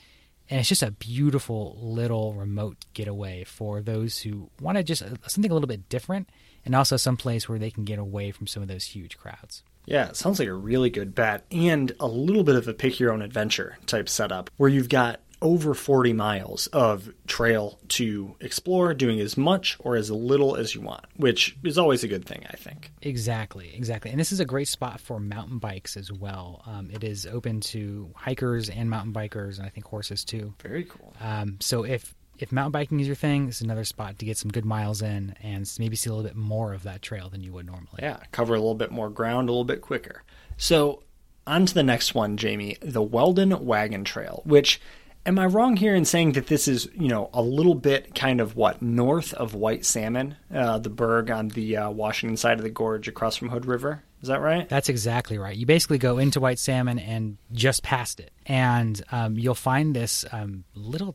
and 0.50 0.60
it's 0.60 0.68
just 0.68 0.82
a 0.82 0.90
beautiful 0.90 1.78
little 1.80 2.34
remote 2.34 2.76
getaway 2.94 3.44
for 3.44 3.80
those 3.80 4.18
who 4.18 4.50
want 4.60 4.78
to 4.78 4.84
just 4.84 5.02
uh, 5.02 5.10
something 5.26 5.50
a 5.50 5.54
little 5.54 5.68
bit 5.68 5.88
different 5.88 6.28
and 6.64 6.74
also 6.74 6.96
some 6.96 7.16
place 7.16 7.48
where 7.48 7.58
they 7.58 7.70
can 7.70 7.84
get 7.84 7.98
away 7.98 8.30
from 8.30 8.46
some 8.46 8.62
of 8.62 8.68
those 8.68 8.84
huge 8.84 9.18
crowds. 9.18 9.62
Yeah, 9.86 10.12
sounds 10.12 10.38
like 10.38 10.48
a 10.48 10.54
really 10.54 10.90
good 10.90 11.14
bet 11.14 11.44
and 11.50 11.92
a 11.98 12.06
little 12.06 12.44
bit 12.44 12.56
of 12.56 12.68
a 12.68 12.74
pick 12.74 13.00
your 13.00 13.12
own 13.12 13.22
adventure 13.22 13.78
type 13.86 14.08
setup 14.08 14.50
where 14.58 14.68
you've 14.68 14.90
got 14.90 15.20
over 15.40 15.74
40 15.74 16.12
miles 16.12 16.66
of 16.68 17.12
trail 17.26 17.78
to 17.88 18.34
explore, 18.40 18.94
doing 18.94 19.20
as 19.20 19.36
much 19.36 19.76
or 19.80 19.96
as 19.96 20.10
little 20.10 20.56
as 20.56 20.74
you 20.74 20.80
want, 20.80 21.04
which 21.16 21.56
is 21.64 21.78
always 21.78 22.02
a 22.04 22.08
good 22.08 22.24
thing, 22.24 22.44
I 22.50 22.56
think. 22.56 22.90
Exactly, 23.02 23.72
exactly. 23.74 24.10
And 24.10 24.18
this 24.18 24.32
is 24.32 24.40
a 24.40 24.44
great 24.44 24.68
spot 24.68 25.00
for 25.00 25.20
mountain 25.20 25.58
bikes 25.58 25.96
as 25.96 26.10
well. 26.12 26.62
Um, 26.66 26.90
it 26.90 27.04
is 27.04 27.26
open 27.26 27.60
to 27.60 28.10
hikers 28.16 28.68
and 28.68 28.90
mountain 28.90 29.12
bikers, 29.12 29.58
and 29.58 29.66
I 29.66 29.70
think 29.70 29.86
horses 29.86 30.24
too. 30.24 30.54
Very 30.62 30.84
cool. 30.84 31.14
Um, 31.20 31.58
so 31.60 31.84
if 31.84 32.14
if 32.38 32.52
mountain 32.52 32.72
biking 32.72 33.00
is 33.00 33.06
your 33.06 33.16
thing, 33.16 33.48
it's 33.48 33.60
another 33.60 33.84
spot 33.84 34.18
to 34.18 34.24
get 34.24 34.36
some 34.36 34.50
good 34.50 34.64
miles 34.64 35.02
in 35.02 35.34
and 35.42 35.70
maybe 35.78 35.96
see 35.96 36.08
a 36.08 36.12
little 36.12 36.28
bit 36.28 36.36
more 36.36 36.72
of 36.72 36.84
that 36.84 37.02
trail 37.02 37.28
than 37.28 37.42
you 37.42 37.52
would 37.52 37.66
normally. 37.66 37.98
Yeah, 38.00 38.18
cover 38.30 38.54
a 38.54 38.58
little 38.58 38.76
bit 38.76 38.92
more 38.92 39.10
ground 39.10 39.48
a 39.48 39.52
little 39.52 39.64
bit 39.64 39.80
quicker. 39.80 40.22
So 40.56 41.02
on 41.48 41.66
to 41.66 41.74
the 41.74 41.82
next 41.82 42.14
one, 42.14 42.36
Jamie, 42.36 42.76
the 42.80 43.02
Weldon 43.02 43.64
Wagon 43.64 44.04
Trail, 44.04 44.42
which 44.44 44.80
Am 45.28 45.38
I 45.38 45.44
wrong 45.44 45.76
here 45.76 45.94
in 45.94 46.06
saying 46.06 46.32
that 46.32 46.46
this 46.46 46.66
is, 46.66 46.88
you 46.98 47.08
know, 47.08 47.28
a 47.34 47.42
little 47.42 47.74
bit 47.74 48.14
kind 48.14 48.40
of 48.40 48.56
what 48.56 48.80
north 48.80 49.34
of 49.34 49.52
White 49.52 49.84
Salmon, 49.84 50.36
uh, 50.50 50.78
the 50.78 50.88
berg 50.88 51.30
on 51.30 51.48
the 51.48 51.76
uh, 51.76 51.90
Washington 51.90 52.38
side 52.38 52.56
of 52.56 52.62
the 52.62 52.70
gorge 52.70 53.08
across 53.08 53.36
from 53.36 53.50
Hood 53.50 53.66
River? 53.66 54.02
Is 54.22 54.28
that 54.28 54.40
right? 54.40 54.66
That's 54.70 54.88
exactly 54.88 55.36
right. 55.36 55.54
You 55.54 55.66
basically 55.66 55.98
go 55.98 56.16
into 56.16 56.40
White 56.40 56.58
Salmon 56.58 56.98
and 56.98 57.36
just 57.52 57.82
past 57.82 58.20
it, 58.20 58.30
and 58.46 59.02
um, 59.12 59.38
you'll 59.38 59.54
find 59.54 59.94
this 59.94 60.24
um, 60.32 60.64
little 60.74 61.14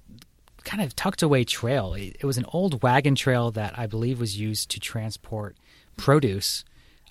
kind 0.63 0.83
of 0.83 0.95
tucked 0.95 1.23
away 1.23 1.43
trail. 1.43 1.95
It, 1.95 2.23
was 2.23 2.37
an 2.37 2.45
old 2.53 2.83
wagon 2.83 3.15
trail 3.15 3.49
that 3.53 3.79
I 3.79 3.87
believe 3.87 4.19
was 4.19 4.39
used 4.39 4.69
to 4.69 4.79
transport 4.79 5.57
produce 5.97 6.63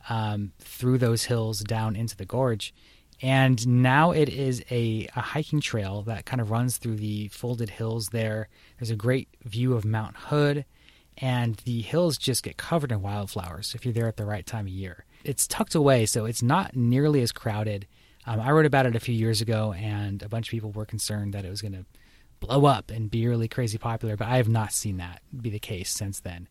um, 0.08 0.52
through 0.60 0.98
those 0.98 1.24
hills 1.24 1.62
down 1.62 1.96
into 1.96 2.16
the 2.16 2.26
gorge. 2.26 2.72
And 3.22 3.82
now 3.82 4.10
it 4.10 4.28
is 4.28 4.64
a, 4.68 5.08
a 5.14 5.20
hiking 5.20 5.60
trail 5.60 6.02
that 6.02 6.26
kind 6.26 6.40
of 6.40 6.50
runs 6.50 6.76
through 6.76 6.96
the 6.96 7.28
folded 7.28 7.70
hills 7.70 8.08
there. 8.08 8.48
There's 8.78 8.90
a 8.90 8.96
great 8.96 9.28
view 9.44 9.74
of 9.74 9.84
Mount 9.84 10.16
Hood, 10.16 10.64
and 11.18 11.54
the 11.64 11.82
hills 11.82 12.18
just 12.18 12.42
get 12.42 12.56
covered 12.56 12.90
in 12.90 13.00
wildflowers 13.00 13.76
if 13.76 13.84
you're 13.84 13.94
there 13.94 14.08
at 14.08 14.16
the 14.16 14.26
right 14.26 14.44
time 14.44 14.66
of 14.66 14.72
year. 14.72 15.04
It's 15.22 15.46
tucked 15.46 15.76
away, 15.76 16.04
so 16.06 16.24
it's 16.24 16.42
not 16.42 16.74
nearly 16.74 17.22
as 17.22 17.30
crowded. 17.30 17.86
Um, 18.26 18.40
I 18.40 18.50
wrote 18.50 18.66
about 18.66 18.86
it 18.86 18.96
a 18.96 19.00
few 19.00 19.14
years 19.14 19.40
ago, 19.40 19.72
and 19.72 20.20
a 20.22 20.28
bunch 20.28 20.48
of 20.48 20.50
people 20.50 20.72
were 20.72 20.84
concerned 20.84 21.32
that 21.32 21.44
it 21.44 21.50
was 21.50 21.62
going 21.62 21.74
to 21.74 21.84
blow 22.40 22.66
up 22.66 22.90
and 22.90 23.08
be 23.08 23.28
really 23.28 23.46
crazy 23.46 23.78
popular, 23.78 24.16
but 24.16 24.26
I 24.26 24.36
have 24.38 24.48
not 24.48 24.72
seen 24.72 24.96
that 24.96 25.22
be 25.40 25.48
the 25.48 25.60
case 25.60 25.90
since 25.92 26.18
then. 26.18 26.48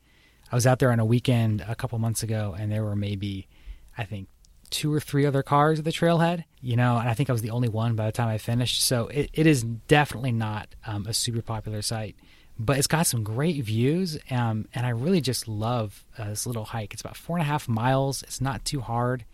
I 0.50 0.56
was 0.56 0.66
out 0.66 0.80
there 0.80 0.92
on 0.92 1.02
a 1.02 1.06
weekend 1.06 1.66
a 1.68 1.76
couple 1.76 2.00
months 2.00 2.24
ago, 2.24 2.56
and 2.58 2.72
there 2.72 2.84
were 2.84 2.96
maybe, 2.96 3.48
I 3.98 4.06
think, 4.06 4.30
two 4.72 4.92
or 4.92 5.00
three 5.00 5.26
other 5.26 5.44
cars 5.44 5.80
at 5.80 5.86
the 5.86 5.92
trailhead, 5.92 6.46
you 6.62 6.76
know, 6.76 6.98
and 6.98 7.08
I 7.08 7.14
think 7.14 7.30
I 7.30 7.34
was 7.34 7.42
the 7.42 7.52
only 7.52 7.70
one 7.70 7.96
by 7.96 8.08
the 8.08 8.12
time 8.12 8.30
I 8.30 8.38
finished. 8.38 8.82
So 8.82 9.08
it, 9.08 9.30
it 9.34 9.46
is 9.46 9.64
definitely 9.64 10.32
not 10.32 10.70
um, 10.86 11.06
a 11.06 11.14
super 11.14 11.42
popular 11.42 11.82
site, 11.82 12.16
but 12.58 12.78
it's 12.78 12.88
got 12.88 13.06
some 13.06 13.24
great 13.24 13.64
views. 13.64 14.18
Um, 14.32 14.68
and 14.74 14.86
I 14.86 14.90
really 14.90 15.22
just 15.22 15.48
love 15.48 16.04
uh, 16.18 16.30
this 16.30 16.48
little 16.48 16.66
hike. 16.66 16.94
It's 16.94 17.02
about 17.02 17.18
four 17.18 17.38
and 17.38 17.44
a 17.44 17.48
half 17.48 17.68
miles. 17.68 18.24
It's 18.24 18.42
not 18.42 18.66
too 18.66 18.82
hard. 18.82 19.26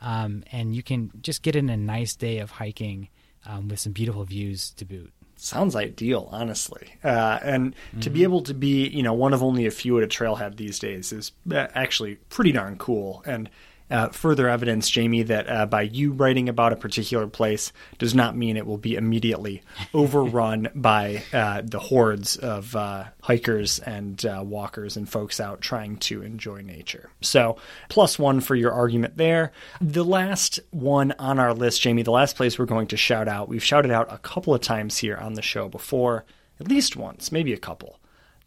Um, 0.00 0.42
and 0.50 0.74
you 0.74 0.82
can 0.82 1.10
just 1.20 1.42
get 1.42 1.54
in 1.54 1.68
a 1.68 1.76
nice 1.76 2.16
day 2.16 2.38
of 2.38 2.52
hiking 2.52 3.08
um, 3.46 3.68
with 3.68 3.80
some 3.80 3.92
beautiful 3.92 4.24
views 4.24 4.70
to 4.72 4.84
boot 4.84 5.12
sounds 5.40 5.76
ideal, 5.76 6.28
honestly. 6.30 6.94
Uh, 7.02 7.38
and 7.42 7.74
mm-hmm. 7.74 8.00
to 8.00 8.10
be 8.10 8.20
mm-hmm. 8.20 8.24
able 8.24 8.42
to 8.42 8.54
be, 8.54 8.88
you 8.88 9.02
know, 9.02 9.12
one 9.12 9.32
of 9.32 9.42
only 9.42 9.66
a 9.66 9.70
few 9.70 9.96
at 9.98 10.04
a 10.04 10.06
trailhead 10.06 10.56
these 10.56 10.78
days 10.78 11.12
is 11.12 11.32
uh, 11.50 11.66
actually 11.74 12.16
pretty 12.28 12.52
darn 12.52 12.76
cool. 12.76 13.22
And 13.26 13.48
uh, 13.90 14.08
further 14.08 14.48
evidence, 14.48 14.88
Jamie, 14.90 15.22
that 15.22 15.48
uh, 15.48 15.66
by 15.66 15.82
you 15.82 16.12
writing 16.12 16.48
about 16.48 16.72
a 16.72 16.76
particular 16.76 17.26
place 17.26 17.72
does 17.98 18.14
not 18.14 18.36
mean 18.36 18.56
it 18.56 18.66
will 18.66 18.78
be 18.78 18.96
immediately 18.96 19.62
overrun 19.94 20.68
by 20.74 21.22
uh, 21.32 21.62
the 21.64 21.78
hordes 21.78 22.36
of 22.36 22.74
uh, 22.76 23.04
hikers 23.22 23.78
and 23.80 24.24
uh, 24.26 24.42
walkers 24.44 24.96
and 24.96 25.08
folks 25.08 25.40
out 25.40 25.60
trying 25.60 25.96
to 25.96 26.22
enjoy 26.22 26.60
nature. 26.60 27.10
So, 27.20 27.56
plus 27.88 28.18
one 28.18 28.40
for 28.40 28.54
your 28.54 28.72
argument 28.72 29.16
there. 29.16 29.52
The 29.80 30.04
last 30.04 30.60
one 30.70 31.12
on 31.18 31.38
our 31.38 31.54
list, 31.54 31.82
Jamie, 31.82 32.02
the 32.02 32.10
last 32.10 32.36
place 32.36 32.58
we're 32.58 32.66
going 32.66 32.88
to 32.88 32.96
shout 32.96 33.28
out, 33.28 33.48
we've 33.48 33.64
shouted 33.64 33.90
out 33.90 34.12
a 34.12 34.18
couple 34.18 34.54
of 34.54 34.60
times 34.60 34.98
here 34.98 35.16
on 35.16 35.34
the 35.34 35.42
show 35.42 35.68
before, 35.68 36.24
at 36.60 36.68
least 36.68 36.96
once, 36.96 37.32
maybe 37.32 37.52
a 37.52 37.58
couple 37.58 37.97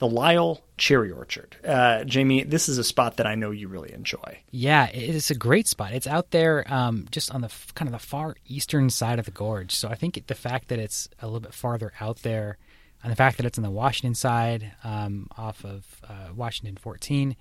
the 0.01 0.07
Lyle 0.07 0.59
Cherry 0.77 1.11
Orchard. 1.11 1.55
Uh, 1.63 2.03
Jamie, 2.05 2.43
this 2.43 2.67
is 2.67 2.79
a 2.79 2.83
spot 2.83 3.17
that 3.17 3.27
I 3.27 3.35
know 3.35 3.51
you 3.51 3.67
really 3.67 3.93
enjoy. 3.93 4.39
Yeah, 4.49 4.87
it's 4.87 5.29
a 5.29 5.35
great 5.35 5.67
spot. 5.67 5.93
It's 5.93 6.07
out 6.07 6.31
there 6.31 6.65
um, 6.73 7.05
just 7.11 7.29
on 7.29 7.41
the 7.41 7.53
kind 7.75 7.87
of 7.87 7.91
the 7.91 8.03
far 8.03 8.35
eastern 8.47 8.89
side 8.89 9.19
of 9.19 9.25
the 9.25 9.31
gorge. 9.31 9.75
So 9.75 9.89
I 9.89 9.93
think 9.93 10.25
the 10.25 10.33
fact 10.33 10.69
that 10.69 10.79
it's 10.79 11.07
a 11.19 11.27
little 11.27 11.39
bit 11.39 11.53
farther 11.53 11.93
out 12.01 12.23
there, 12.23 12.57
and 13.03 13.11
the 13.11 13.15
fact 13.15 13.37
that 13.37 13.45
it's 13.45 13.59
on 13.59 13.63
the 13.63 13.69
Washington 13.69 14.15
side, 14.15 14.71
um, 14.83 15.27
off 15.37 15.63
of 15.63 15.85
uh, 16.09 16.29
Washington 16.35 16.77
14, 16.77 17.35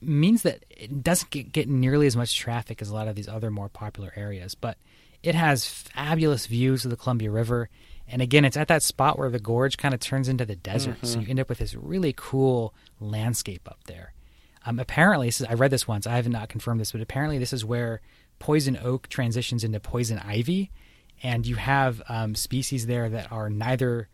means 0.00 0.42
that 0.42 0.64
it 0.70 1.02
doesn't 1.02 1.30
get, 1.30 1.50
get 1.50 1.68
nearly 1.68 2.06
as 2.06 2.14
much 2.14 2.38
traffic 2.38 2.80
as 2.80 2.90
a 2.90 2.94
lot 2.94 3.08
of 3.08 3.16
these 3.16 3.26
other 3.26 3.50
more 3.50 3.68
popular 3.68 4.12
areas. 4.14 4.54
But 4.54 4.78
it 5.24 5.34
has 5.34 5.66
fabulous 5.66 6.46
views 6.46 6.84
of 6.84 6.92
the 6.92 6.96
Columbia 6.96 7.32
River 7.32 7.70
and 8.08 8.20
again, 8.20 8.44
it's 8.44 8.56
at 8.56 8.68
that 8.68 8.82
spot 8.82 9.18
where 9.18 9.30
the 9.30 9.38
gorge 9.38 9.76
kind 9.76 9.94
of 9.94 10.00
turns 10.00 10.28
into 10.28 10.44
the 10.44 10.56
desert. 10.56 10.96
Mm-hmm. 10.96 11.06
So 11.06 11.20
you 11.20 11.26
end 11.28 11.40
up 11.40 11.48
with 11.48 11.58
this 11.58 11.74
really 11.74 12.14
cool 12.16 12.74
landscape 13.00 13.68
up 13.68 13.80
there. 13.86 14.12
Um, 14.66 14.78
apparently, 14.78 15.28
is, 15.28 15.42
I 15.42 15.54
read 15.54 15.70
this 15.70 15.88
once. 15.88 16.06
I 16.06 16.16
have 16.16 16.28
not 16.28 16.48
confirmed 16.48 16.80
this, 16.80 16.92
but 16.92 17.00
apparently, 17.00 17.38
this 17.38 17.52
is 17.52 17.64
where 17.64 18.00
poison 18.38 18.78
oak 18.82 19.08
transitions 19.08 19.64
into 19.64 19.80
poison 19.80 20.18
ivy. 20.18 20.70
And 21.22 21.46
you 21.46 21.56
have 21.56 22.02
um, 22.08 22.34
species 22.34 22.86
there 22.86 23.08
that 23.08 23.32
are 23.32 23.48
neither 23.48 24.08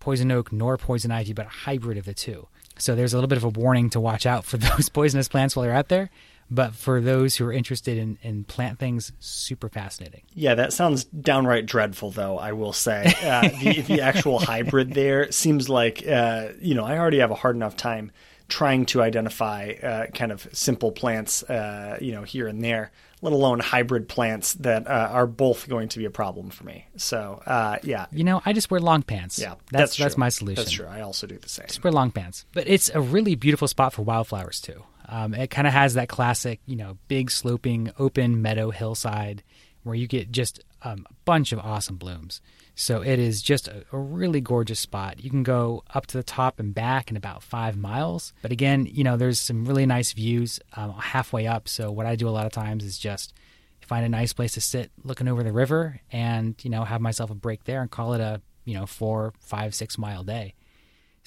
poison 0.00 0.30
oak 0.30 0.52
nor 0.52 0.76
poison 0.76 1.10
ivy, 1.10 1.32
but 1.32 1.46
a 1.46 1.50
hybrid 1.50 1.98
of 1.98 2.04
the 2.04 2.14
two. 2.14 2.48
So 2.78 2.94
there's 2.94 3.12
a 3.12 3.16
little 3.16 3.28
bit 3.28 3.38
of 3.38 3.44
a 3.44 3.48
warning 3.48 3.90
to 3.90 4.00
watch 4.00 4.26
out 4.26 4.44
for 4.44 4.56
those 4.56 4.88
poisonous 4.88 5.28
plants 5.28 5.54
while 5.54 5.64
they're 5.64 5.74
out 5.74 5.88
there. 5.88 6.10
But 6.50 6.74
for 6.74 7.00
those 7.00 7.36
who 7.36 7.46
are 7.46 7.52
interested 7.52 7.98
in, 7.98 8.18
in 8.22 8.44
plant 8.44 8.78
things, 8.78 9.12
super 9.18 9.68
fascinating. 9.68 10.22
Yeah, 10.32 10.54
that 10.54 10.72
sounds 10.72 11.04
downright 11.04 11.66
dreadful, 11.66 12.12
though, 12.12 12.38
I 12.38 12.52
will 12.52 12.72
say. 12.72 13.12
Uh, 13.22 13.48
the, 13.48 13.80
the, 13.82 14.00
actual 14.06 14.38
hybrid 14.38 14.92
there 14.92 15.32
seems 15.32 15.68
like, 15.68 16.06
uh, 16.06 16.48
you 16.60 16.74
know, 16.74 16.84
I 16.84 16.98
already 16.98 17.18
have 17.18 17.32
a 17.32 17.34
hard 17.34 17.56
enough 17.56 17.76
time 17.76 18.12
trying 18.48 18.86
to 18.86 19.02
identify 19.02 19.72
uh, 19.82 20.06
kind 20.08 20.30
of 20.30 20.46
simple 20.52 20.92
plants, 20.92 21.42
uh, 21.44 21.98
you 22.00 22.12
know, 22.12 22.22
here 22.22 22.46
and 22.46 22.62
there, 22.62 22.92
let 23.22 23.32
alone 23.32 23.58
hybrid 23.58 24.08
plants 24.08 24.54
that 24.54 24.86
uh, 24.86 25.08
are 25.10 25.26
both 25.26 25.68
going 25.68 25.88
to 25.88 25.98
be 25.98 26.04
a 26.04 26.10
problem 26.10 26.50
for 26.50 26.64
me. 26.64 26.86
So, 26.96 27.42
uh, 27.44 27.78
yeah. 27.82 28.06
You 28.12 28.24
know, 28.24 28.42
I 28.46 28.52
just 28.52 28.70
wear 28.70 28.80
long 28.80 29.02
pants. 29.02 29.38
Yeah, 29.38 29.54
that's 29.72 29.92
that's, 29.92 29.96
that's 29.96 30.16
my 30.16 30.28
solution. 30.28 30.62
That's 30.62 30.70
true. 30.70 30.86
I 30.86 31.00
also 31.00 31.26
do 31.26 31.38
the 31.38 31.48
same. 31.48 31.66
Just 31.66 31.82
wear 31.82 31.92
long 31.92 32.12
pants. 32.12 32.44
But 32.52 32.68
it's 32.68 32.88
a 32.94 33.00
really 33.00 33.34
beautiful 33.34 33.66
spot 33.66 33.92
for 33.92 34.02
wildflowers 34.02 34.60
too. 34.60 34.84
Um, 35.08 35.34
it 35.34 35.50
kind 35.50 35.66
of 35.66 35.72
has 35.72 35.94
that 35.94 36.08
classic, 36.08 36.60
you 36.66 36.76
know, 36.76 36.98
big 37.08 37.30
sloping 37.30 37.90
open 37.98 38.42
meadow 38.42 38.70
hillside 38.70 39.42
where 39.82 39.94
you 39.94 40.06
get 40.06 40.32
just 40.32 40.60
um, 40.82 41.06
a 41.08 41.14
bunch 41.24 41.52
of 41.52 41.60
awesome 41.60 41.96
blooms. 41.96 42.40
So 42.74 43.02
it 43.02 43.18
is 43.18 43.40
just 43.40 43.68
a, 43.68 43.84
a, 43.92 43.98
really 43.98 44.40
gorgeous 44.40 44.80
spot. 44.80 45.22
You 45.22 45.30
can 45.30 45.42
go 45.42 45.82
up 45.94 46.06
to 46.08 46.16
the 46.18 46.22
top 46.22 46.60
and 46.60 46.74
back 46.74 47.10
in 47.10 47.16
about 47.16 47.42
five 47.42 47.76
miles. 47.76 48.34
But 48.42 48.52
again, 48.52 48.86
you 48.90 49.02
know, 49.02 49.16
there's 49.16 49.40
some 49.40 49.64
really 49.64 49.86
nice 49.86 50.12
views 50.12 50.60
um, 50.74 50.92
halfway 50.92 51.46
up. 51.46 51.68
So 51.68 51.90
what 51.90 52.04
I 52.04 52.16
do 52.16 52.28
a 52.28 52.30
lot 52.30 52.44
of 52.44 52.52
times 52.52 52.84
is 52.84 52.98
just 52.98 53.32
find 53.80 54.04
a 54.04 54.08
nice 54.08 54.32
place 54.32 54.52
to 54.52 54.60
sit 54.60 54.90
looking 55.04 55.28
over 55.28 55.42
the 55.42 55.52
river 55.52 56.00
and, 56.10 56.54
you 56.62 56.70
know, 56.70 56.84
have 56.84 57.00
myself 57.00 57.30
a 57.30 57.34
break 57.34 57.64
there 57.64 57.80
and 57.80 57.90
call 57.90 58.12
it 58.12 58.20
a, 58.20 58.42
you 58.64 58.74
know, 58.74 58.84
four, 58.84 59.32
five, 59.38 59.74
six 59.74 59.96
mile 59.96 60.24
day. 60.24 60.54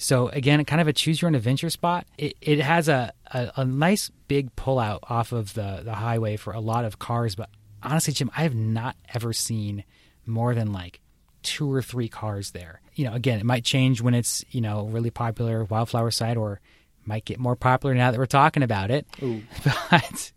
So 0.02 0.28
again, 0.28 0.64
kind 0.64 0.80
of 0.80 0.88
a 0.88 0.94
choose 0.94 1.20
your 1.20 1.28
own 1.28 1.34
adventure 1.34 1.68
spot. 1.68 2.06
It, 2.16 2.34
it 2.40 2.58
has 2.60 2.88
a, 2.88 3.12
a, 3.34 3.52
a 3.56 3.64
nice 3.66 4.10
big 4.28 4.56
pullout 4.56 5.00
off 5.02 5.30
of 5.30 5.52
the, 5.52 5.82
the 5.84 5.92
highway 5.92 6.38
for 6.38 6.54
a 6.54 6.60
lot 6.60 6.86
of 6.86 6.98
cars, 6.98 7.34
but 7.34 7.50
honestly, 7.82 8.14
Jim, 8.14 8.30
I 8.34 8.44
have 8.44 8.54
not 8.54 8.96
ever 9.12 9.34
seen 9.34 9.84
more 10.24 10.54
than 10.54 10.72
like 10.72 11.00
two 11.42 11.70
or 11.70 11.82
three 11.82 12.08
cars 12.08 12.52
there. 12.52 12.80
You 12.94 13.04
know, 13.04 13.12
again, 13.12 13.40
it 13.40 13.44
might 13.44 13.62
change 13.62 14.00
when 14.00 14.14
it's, 14.14 14.42
you 14.50 14.62
know, 14.62 14.86
really 14.86 15.10
popular 15.10 15.64
wildflower 15.64 16.10
site 16.10 16.38
or 16.38 16.62
might 17.04 17.26
get 17.26 17.38
more 17.38 17.54
popular 17.54 17.94
now 17.94 18.10
that 18.10 18.18
we're 18.18 18.24
talking 18.24 18.62
about 18.62 18.90
it. 18.90 19.06
Ooh. 19.22 19.42
But 19.90 20.32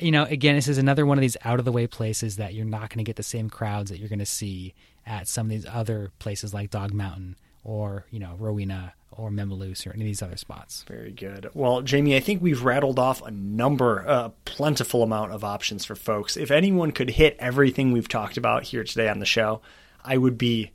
you 0.00 0.10
know, 0.10 0.24
again, 0.24 0.56
this 0.56 0.66
is 0.66 0.78
another 0.78 1.06
one 1.06 1.16
of 1.16 1.22
these 1.22 1.36
out 1.44 1.60
of 1.60 1.64
the 1.64 1.72
way 1.72 1.86
places 1.86 2.36
that 2.36 2.54
you're 2.54 2.64
not 2.64 2.88
going 2.88 2.98
to 2.98 3.04
get 3.04 3.16
the 3.16 3.22
same 3.22 3.50
crowds 3.50 3.90
that 3.90 3.98
you're 3.98 4.08
going 4.08 4.18
to 4.18 4.26
see 4.26 4.74
at 5.06 5.28
some 5.28 5.46
of 5.46 5.50
these 5.50 5.66
other 5.66 6.10
places 6.18 6.52
like 6.52 6.70
Dog 6.70 6.92
Mountain 6.92 7.36
or 7.64 8.06
you 8.10 8.18
know 8.18 8.34
Rowena 8.38 8.94
or 9.12 9.30
Memaloose 9.30 9.86
or 9.86 9.92
any 9.92 10.02
of 10.02 10.06
these 10.06 10.22
other 10.22 10.36
spots. 10.36 10.84
Very 10.88 11.12
good. 11.12 11.50
Well, 11.52 11.82
Jamie, 11.82 12.16
I 12.16 12.20
think 12.20 12.40
we've 12.40 12.64
rattled 12.64 12.98
off 12.98 13.22
a 13.22 13.30
number, 13.30 13.98
a 13.98 14.32
plentiful 14.44 15.02
amount 15.02 15.32
of 15.32 15.44
options 15.44 15.84
for 15.84 15.94
folks. 15.94 16.36
If 16.36 16.50
anyone 16.50 16.92
could 16.92 17.10
hit 17.10 17.36
everything 17.38 17.92
we've 17.92 18.08
talked 18.08 18.36
about 18.36 18.64
here 18.64 18.84
today 18.84 19.08
on 19.08 19.18
the 19.18 19.26
show, 19.26 19.60
I 20.04 20.16
would 20.16 20.38
be 20.38 20.70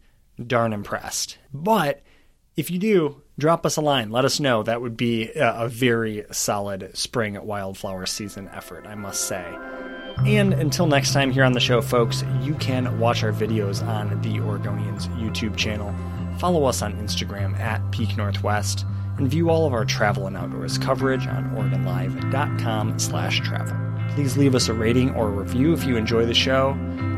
darn 0.45 0.73
impressed. 0.73 1.37
But 1.53 2.01
if 2.55 2.69
you 2.69 2.77
do, 2.77 3.21
drop 3.37 3.65
us 3.65 3.77
a 3.77 3.81
line. 3.81 4.11
Let 4.11 4.25
us 4.25 4.39
know. 4.39 4.63
That 4.63 4.81
would 4.81 4.97
be 4.97 5.31
a 5.35 5.67
very 5.67 6.25
solid 6.31 6.95
spring 6.95 7.43
wildflower 7.43 8.05
season 8.05 8.49
effort, 8.53 8.85
I 8.85 8.95
must 8.95 9.27
say. 9.27 9.45
And 10.25 10.53
until 10.53 10.87
next 10.87 11.11
time 11.11 11.31
here 11.31 11.43
on 11.43 11.51
the 11.51 11.59
show, 11.59 11.81
folks, 11.81 12.23
you 12.41 12.53
can 12.55 12.99
watch 12.99 13.23
our 13.23 13.33
videos 13.33 13.85
on 13.85 14.21
the 14.21 14.35
Oregonians 14.35 15.07
YouTube 15.19 15.57
channel 15.57 15.93
follow 16.45 16.65
us 16.65 16.83
on 16.83 16.93
Instagram 16.97 17.57
at 17.57 17.81
Peak 17.89 18.15
Northwest, 18.17 18.85
and 19.17 19.27
view 19.27 19.49
all 19.49 19.65
of 19.65 19.73
our 19.73 19.83
travel 19.83 20.27
and 20.27 20.37
outdoors 20.37 20.77
coverage 20.77 21.25
on 21.25 21.49
OregonLive.com 21.55 22.99
slash 22.99 23.39
travel. 23.39 23.75
Please 24.13 24.37
leave 24.37 24.53
us 24.53 24.67
a 24.67 24.73
rating 24.75 25.09
or 25.15 25.31
review 25.31 25.73
if 25.73 25.85
you 25.85 25.97
enjoy 25.97 26.23
the 26.23 26.35
show, 26.35 26.73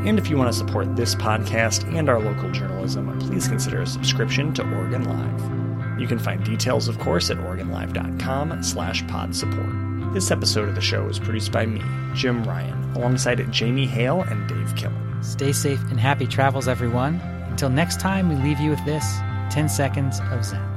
and 0.05 0.17
if 0.17 0.29
you 0.29 0.37
want 0.37 0.49
to 0.49 0.57
support 0.57 0.95
this 0.95 1.13
podcast 1.13 1.83
and 1.93 2.07
our 2.07 2.21
local 2.21 2.49
journalism, 2.51 3.19
please 3.19 3.49
consider 3.49 3.81
a 3.81 3.85
subscription 3.85 4.53
to 4.53 4.63
Oregon 4.77 5.03
Live. 5.03 5.99
You 5.99 6.07
can 6.07 6.19
find 6.19 6.41
details, 6.45 6.87
of 6.87 6.97
course, 6.99 7.29
at 7.29 7.35
OregonLive.com 7.35 8.63
slash 8.63 9.05
pod 9.09 9.35
support. 9.35 10.13
This 10.13 10.31
episode 10.31 10.69
of 10.69 10.75
the 10.75 10.79
show 10.79 11.05
is 11.09 11.19
produced 11.19 11.51
by 11.51 11.65
me, 11.65 11.81
Jim 12.13 12.45
Ryan, 12.45 12.81
alongside 12.95 13.45
Jamie 13.51 13.87
Hale 13.87 14.21
and 14.21 14.47
Dave 14.47 14.73
Killen. 14.75 15.21
Stay 15.21 15.51
safe 15.51 15.81
and 15.89 15.99
happy 15.99 16.27
travels, 16.27 16.69
everyone. 16.69 17.19
Until 17.57 17.69
next 17.69 17.99
time, 17.99 18.29
we 18.29 18.35
leave 18.35 18.59
you 18.59 18.69
with 18.69 18.85
this 18.85 19.17
10 19.49 19.67
seconds 19.67 20.19
of 20.29 20.45
Zen. 20.45 20.76